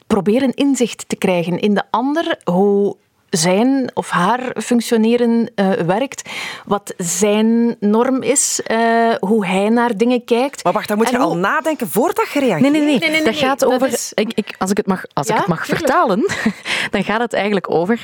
[0.07, 2.95] proberen inzicht te krijgen in de ander, hoe
[3.37, 6.29] zijn of haar functioneren eh, werkt,
[6.65, 8.77] wat zijn norm is, eh,
[9.19, 10.63] hoe hij naar dingen kijkt.
[10.63, 12.61] Maar wacht, dan moet je al nadenken voordat je reageert.
[12.61, 12.89] Nee, nee, nee.
[12.99, 13.87] Nee, nee, nee, dat gaat Dat over.
[13.87, 16.29] is- Ik, ik, als ik het mag, als ik het mag vertalen,
[16.91, 18.03] dan gaat het eigenlijk over.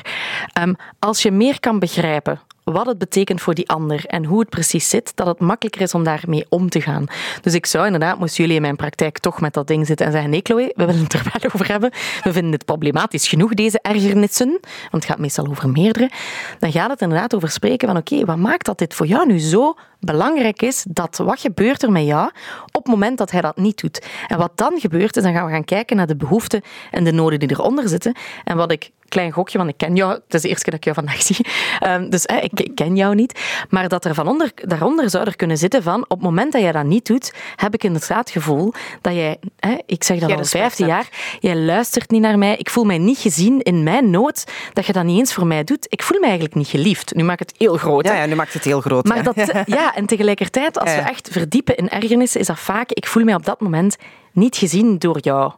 [0.52, 4.48] ehm, als je meer kan begrijpen wat het betekent voor die ander en hoe het
[4.48, 7.06] precies zit, dat het makkelijker is om daarmee om te gaan.
[7.40, 10.12] Dus ik zou inderdaad, moesten jullie in mijn praktijk toch met dat ding zitten en
[10.12, 11.90] zeggen: nee, Chloe, we willen het er wel over hebben.
[12.22, 14.48] We vinden het problematisch genoeg, deze ergernissen,
[14.90, 16.10] want het gaat meestal over meerdere.
[16.58, 19.38] Dan gaat het inderdaad over spreken van: oké, wat maakt dat dit voor jou nu
[19.38, 22.30] zo belangrijk is dat wat gebeurt er met jou
[22.66, 24.06] op het moment dat hij dat niet doet.
[24.28, 27.12] En wat dan gebeurt is, dan gaan we gaan kijken naar de behoeften en de
[27.12, 28.16] noden die eronder zitten.
[28.44, 30.86] En wat ik, klein gokje, want ik ken jou, het is de eerste keer dat
[30.86, 31.46] ik jou vandaag zie,
[31.78, 35.36] Ehm, dus ik, ik ken jou niet, maar dat er van onder, daaronder zou er
[35.36, 38.30] kunnen zitten van, op het moment dat jij dat niet doet, heb ik inderdaad het
[38.30, 39.38] gevoel dat jij,
[39.86, 41.08] ik zeg dat al respect 15 jaar,
[41.40, 44.92] jij luistert niet naar mij, ik voel mij niet gezien in mijn nood, dat je
[44.92, 45.86] dat niet eens voor mij doet.
[45.88, 47.14] Ik voel mij eigenlijk niet geliefd.
[47.14, 48.06] Nu maak ik het heel groot.
[48.06, 49.04] Ja, ja, nu maakt het heel groot.
[49.04, 49.22] Maar ja.
[49.22, 53.24] dat, ja, en tegelijkertijd, als we echt verdiepen in ergernissen, is dat vaak, ik voel
[53.24, 53.96] mij op dat moment
[54.32, 55.52] niet gezien door jou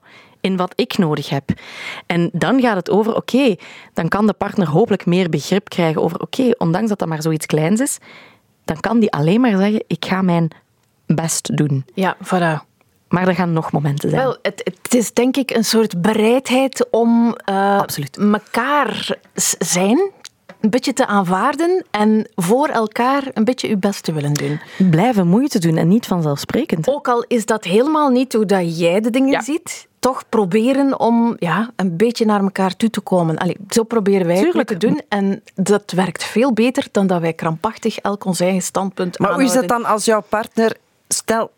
[0.44, 1.44] in wat ik nodig heb.
[2.06, 3.56] En dan gaat het over, oké,
[3.92, 7.46] dan kan de partner hopelijk meer begrip krijgen over, oké, ondanks dat dat maar zoiets
[7.46, 7.98] kleins is,
[8.64, 10.50] dan kan die alleen maar zeggen, ik ga mijn
[11.06, 11.84] best doen.
[11.94, 12.72] Ja, voilà.
[13.08, 14.22] Maar er gaan nog momenten zijn.
[14.22, 18.16] Wel, het, het is denk ik een soort bereidheid om eh Absoluut.
[18.16, 19.16] elkaar
[19.58, 20.10] zijn
[20.60, 24.60] een beetje te aanvaarden en voor elkaar een beetje uw best te willen doen.
[24.90, 26.88] Blijven moeite doen en niet vanzelfsprekend.
[26.88, 29.42] Ook al is dat helemaal niet hoe dat jij de dingen Ja.
[29.42, 33.36] ziet, toch proberen om ja, een beetje naar elkaar toe te komen.
[33.38, 34.68] Allee, zo proberen wij Tuurlijk.
[34.68, 38.62] het te doen en dat werkt veel beter dan dat wij krampachtig elk ons eigen
[38.62, 39.82] standpunt Maar hoe is het aanhouden.
[39.86, 40.76] dan als jouw partner...
[41.08, 41.50] Stel,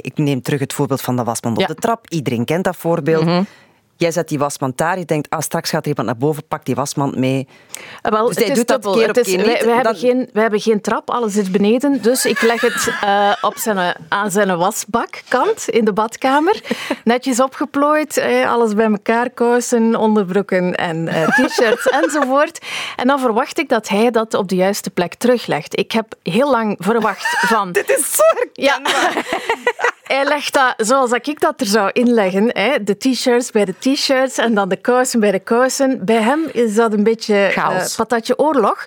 [0.00, 1.62] ik neem terug het voorbeeld van de wasmand Ja.
[1.62, 1.70] Mhm.
[1.72, 2.06] op de trap.
[2.10, 3.46] Iedereen kent dat voorbeeld.
[3.96, 4.98] Jij zet die wasmand daar.
[4.98, 7.48] Je denkt, ah, straks gaat er iemand naar boven, pak die wasmand mee.
[8.02, 9.00] Ah, Wel, Dus hij is doet dat dubbel.
[9.00, 12.02] keer op is- keer wij, dan- hebben geen, hebben geen trap, alles is beneden.
[12.02, 16.60] Dus ik leg het eh, op zijn, aan zijn wasbakkant in de badkamer.
[17.04, 22.58] Netjes opgeplooid, eh, alles bij elkaar, kousen, onderbroeken en eh, t-shirts enzovoort.
[22.96, 25.78] En dan verwacht ik dat hij dat op de juiste plek teruglegt.
[25.78, 27.72] Ik heb heel lang verwacht van...
[27.82, 28.22] Dit is zo
[28.52, 28.80] Ja.
[30.04, 32.50] Hij legt dat zoals dat ik dat er zou inleggen.
[32.52, 32.84] Hè.
[32.84, 36.04] De t-shirts bij de t-shirts en dan de kousen bij de kousen.
[36.04, 37.90] Bij hem is dat een beetje Chaos.
[37.90, 38.84] eh, patatje oorlog.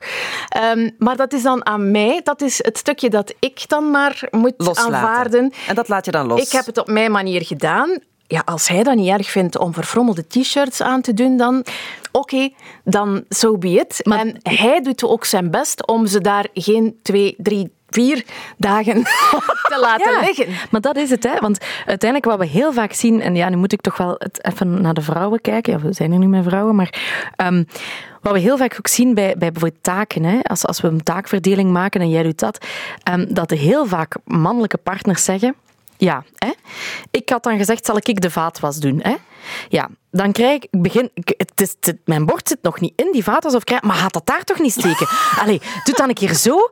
[0.50, 2.22] Ehm, maar dat is dan aan mij.
[2.24, 4.94] Dat is het stukje dat ik dan maar moet Loslaten.
[4.94, 5.54] aanvaarden.
[5.68, 6.42] En dat laat je dan los.
[6.42, 8.00] Ik heb het op mijn manier gedaan.
[8.28, 11.64] Ja, als hij dat niet erg vindt om verfrommelde t-shirts aan te doen, dan
[12.12, 12.50] oké,
[12.84, 14.00] dan so be it.
[14.04, 18.26] Maar- en hij doet ook zijn best om ze daar geen twee, drie vier
[18.58, 19.04] dagen
[19.72, 20.48] te laten Ja, liggen.
[20.72, 21.40] Maar dat is het, hè?
[21.40, 24.40] want uiteindelijk wat we heel vaak zien, en ja, nu moet ik toch wel het
[24.46, 25.74] even naar de vrouwen kijken.
[25.74, 26.94] Ja, we zijn er nu met vrouwen, maar
[27.36, 27.64] ehm,
[28.22, 30.40] wat we heel vaak ook zien bij, bij bijvoorbeeld taken, hè?
[30.44, 32.66] Als, als we een taakverdeling maken en jij doet dat,
[33.04, 35.56] ehm, dat er heel vaak mannelijke partners zeggen.
[35.98, 36.52] Ja, hè?
[37.12, 39.00] ik had dan gezegd, zal ik de vaatwas doen?
[39.04, 39.16] Hè?
[39.70, 43.24] Ja, dan krijg ik, begin, het is, het- mijn bord zit nog niet in die
[43.24, 45.08] vaatwas, of krijg, maar gaat dat daar toch niet steken?
[45.42, 46.70] Allee, doe dan een keer zo.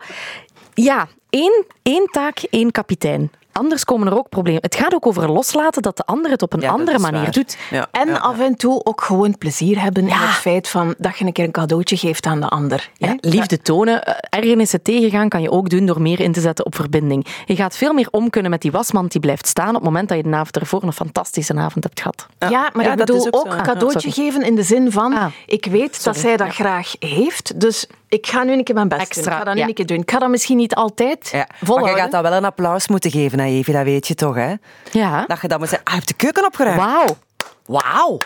[0.76, 3.32] Ja, één, één taak, één kapitein.
[3.52, 4.62] Anders komen er ook problemen.
[4.62, 7.32] Het gaat ook over loslaten dat de ander het op een Ja, andere manier waar.
[7.32, 7.58] doet.
[7.70, 11.18] Ja, En ja, af en toe ook gewoon plezier hebben in het feit van dat
[11.18, 12.90] je een keer een cadeautje geeft aan de ander.
[13.20, 16.76] liefde tonen, eh, ergernissen tegengaan kan je ook doen door meer in te zetten op
[16.76, 17.26] verbinding.
[17.46, 20.08] Je gaat veel meer om kunnen met die wasmand die blijft staan op het moment
[20.10, 22.28] dat je de avond ervoor een fantastische avond hebt gehad.
[22.40, 24.12] Ja, maar ik dat bedoel ook ook, cadeautje sorry.
[24.26, 25.26] geven in de zin van, Ah.
[25.46, 29.02] ik weet dat zij dat graag heeft, dus ik ga nu een keer mijn best
[29.02, 29.32] Extra, doen.
[29.32, 29.68] Ik ga dat nu ja.
[29.68, 30.00] een keer doen.
[30.00, 31.48] Ik ga dat misschien niet altijd Ja.
[31.66, 34.36] Maar je gaat dat wel een applaus moeten geven, hè, Evie, dat weet je toch,
[34.36, 34.54] hè?
[34.92, 35.26] Ja.
[35.28, 36.82] Dat je dan moet zeggen, ah, je hebt de keuken opgeruimd.
[36.82, 37.18] Wauw.
[37.66, 38.18] Wauw.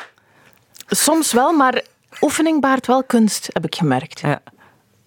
[0.88, 1.82] Soms wel, maar
[2.22, 4.20] oefening baart wel kunst, heb ik gemerkt.
[4.20, 4.42] Ja.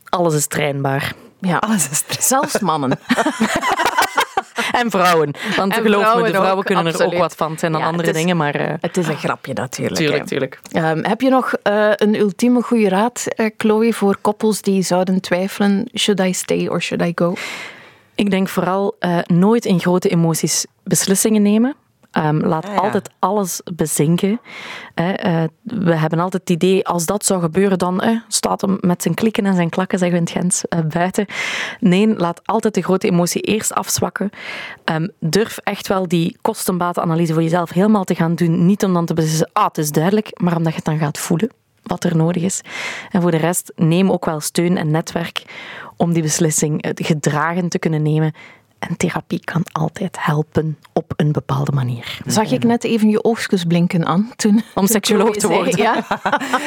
[0.08, 1.12] Alles is trainbaar.
[1.40, 1.56] Ja.
[1.56, 2.28] Alles is stress.
[2.28, 2.98] Zelfs mannen.
[4.80, 5.30] En vrouwen.
[5.56, 7.50] Want En geloof me, de vrouwen ook, kunnen er ook wat van.
[7.50, 8.54] Het zijn dan Ja, andere het is- dingen, maar...
[8.54, 9.96] eh, Het is een grapje natuurlijk.
[9.96, 10.26] tuurlijk, hè.
[10.26, 10.60] tuurlijk.
[10.72, 15.20] Ehm, heb je nog eh, een ultieme goede raad, eh, Chloe, voor koppels die zouden
[15.20, 17.34] twijfelen, should I stay or should I go?
[18.14, 21.74] Ik denk vooral eh, nooit in grote emoties beslissingen nemen.
[22.12, 22.78] Ehm, laat Ah, ja.
[22.80, 24.40] altijd alles bezinken.
[24.94, 28.78] Hè, eh, we hebben altijd het idee, als dat zou gebeuren, dan eh, staat hem
[28.80, 31.26] met zijn klikken en zijn klakken, zeggen we in het Gens, eh, buiten.
[31.80, 34.30] Nee, laat altijd de grote emotie eerst afzwakken.
[34.84, 38.66] Ehm, durf echt wel die kostenbatenanalyse voor jezelf helemaal te gaan doen.
[38.66, 41.18] Niet om dan te beslissen, ah, het is duidelijk, maar omdat je het dan gaat
[41.18, 41.50] voelen
[41.82, 42.60] wat er nodig is.
[43.10, 45.42] En voor de rest, neem ook wel steun en netwerk
[45.96, 48.32] om die beslissing eh, gedragen te kunnen nemen.
[48.88, 52.20] En therapie kan altijd helpen op een bepaalde manier.
[52.26, 54.62] Zag ik net even je oogstjes blinken aan toen.
[54.74, 55.76] Om seksuoloog te worden.
[55.76, 56.04] Ja.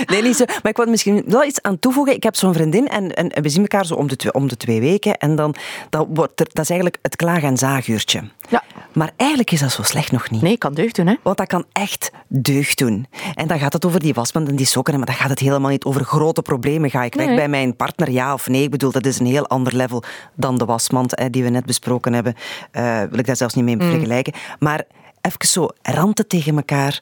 [0.05, 0.45] Nee, niet zo.
[0.45, 2.15] Maar ik wil misschien wel iets aan toevoegen.
[2.15, 4.57] Ik heb zo'n vriendin en, en, we zien elkaar zo om de, twee, om de
[4.57, 5.17] twee weken.
[5.17, 5.55] En dan
[5.89, 8.23] dat wordt er, dat is eigenlijk het klaag- en zaaguurtje.
[8.49, 8.63] Ja.
[8.93, 10.41] Maar eigenlijk is dat zo slecht nog niet.
[10.41, 11.15] Nee, kan deugd doen, hè?
[11.21, 13.07] Want dat kan echt deugd doen.
[13.33, 15.69] En dan gaat het over die wasmand en die sokken, maar dan gaat het helemaal
[15.69, 16.89] niet over grote problemen.
[16.89, 18.63] Ga ik weg bij mijn partner, ja of nee?
[18.63, 20.03] Ik bedoel, dat is een heel ander level
[20.33, 22.33] dan de wasmand hè, die we net besproken hebben.
[22.71, 24.33] Eh, wil ik daar zelfs niet mee vergelijken.
[24.59, 24.83] Maar
[25.25, 26.99] even zo ranten tegen elkaar,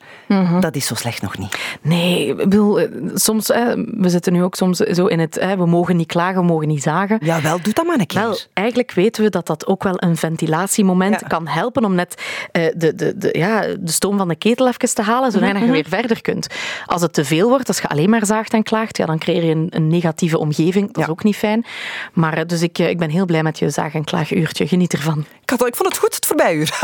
[0.59, 1.57] dat is zo slecht nog niet.
[1.82, 5.57] Nee, ik bedoel, eh, soms, hè, we zitten nu ook soms zo in het, hè,
[5.57, 7.17] we mogen niet klagen, we mogen niet zagen.
[7.21, 8.21] Ja, wel, doe dat maar een keer.
[8.21, 11.28] Wel, eigenlijk weten we dat dat ook wel een ventilatiemoment Ja.
[11.28, 12.21] kan helpen om net
[12.51, 15.71] eh, de, de, de, ja, de stoom van de ketel even te halen, zodat je
[15.71, 16.47] weer verder kunt.
[16.86, 19.43] Als het te veel wordt, als je alleen maar zaagt en klaagt, ja, dan creëer
[19.43, 20.91] je een, een negatieve omgeving.
[20.93, 21.65] Dat is ook niet fijn.
[22.13, 24.67] Maar eh, dus ik, ik ben heel blij met je zaag- en klaaguurtje.
[24.67, 25.26] Geniet ervan.
[25.41, 26.80] Ik, had, ik vond het goed, het voorbijuur.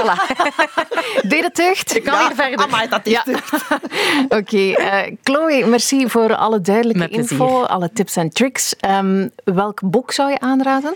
[1.22, 1.96] Deed het deugd?
[1.96, 2.60] Ik kan weer verder.
[2.66, 3.24] Amai, dat is Ja.
[4.40, 7.32] Oké, eh, Chloe, merci voor alle duidelijke Met plezier.
[7.32, 8.76] info, alle tips en tricks.
[8.80, 10.94] Ehm, welk boek zou je aanraden?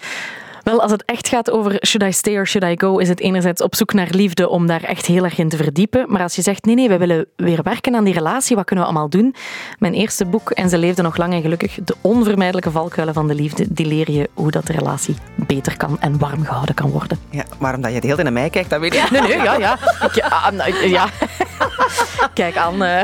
[0.64, 3.20] Wel, als het echt gaat over should I stay or should I go, is het
[3.20, 6.06] enerzijds op zoek naar liefde om daar echt heel erg in te verdiepen.
[6.08, 8.86] Maar als je zegt, nee, nee, we willen weer werken aan die relatie, wat kunnen
[8.86, 9.36] we allemaal doen?
[9.80, 13.36] Mijn eerste boek, En ze leefde nog lang en gelukkig, De onvermijdelijke valkuilen van de
[13.36, 17.20] liefde, die leer je hoe dat de relatie beter kan en warm gehouden kan worden.
[17.30, 19.38] Ja, maar omdat je de hele tijd naar mij kijkt, dat weet ik Nee, nee,
[19.38, 19.78] ja, ja.
[20.02, 21.08] Ik, nou, ja.
[22.34, 22.84] Kijk aan.
[22.84, 23.02] eh.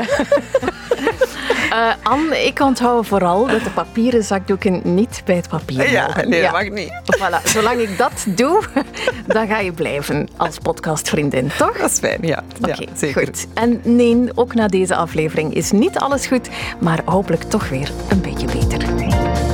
[1.70, 6.28] Eh, Anne, ik onthoud vooral dat de papieren zakdoeken niet bij het papier Ja, mogen.
[6.28, 6.92] nee, dat mag niet.
[7.18, 8.62] Voilà, zolang ik dat doe,
[9.26, 11.78] dan ga je blijven als podcastvriendin, toch?
[11.78, 12.42] Dat is fijn, ja.
[12.60, 13.46] Oké, ja goed.
[13.54, 16.48] En nee, ook na deze aflevering is niet alles goed,
[16.80, 19.49] maar hopelijk toch weer een beetje beter.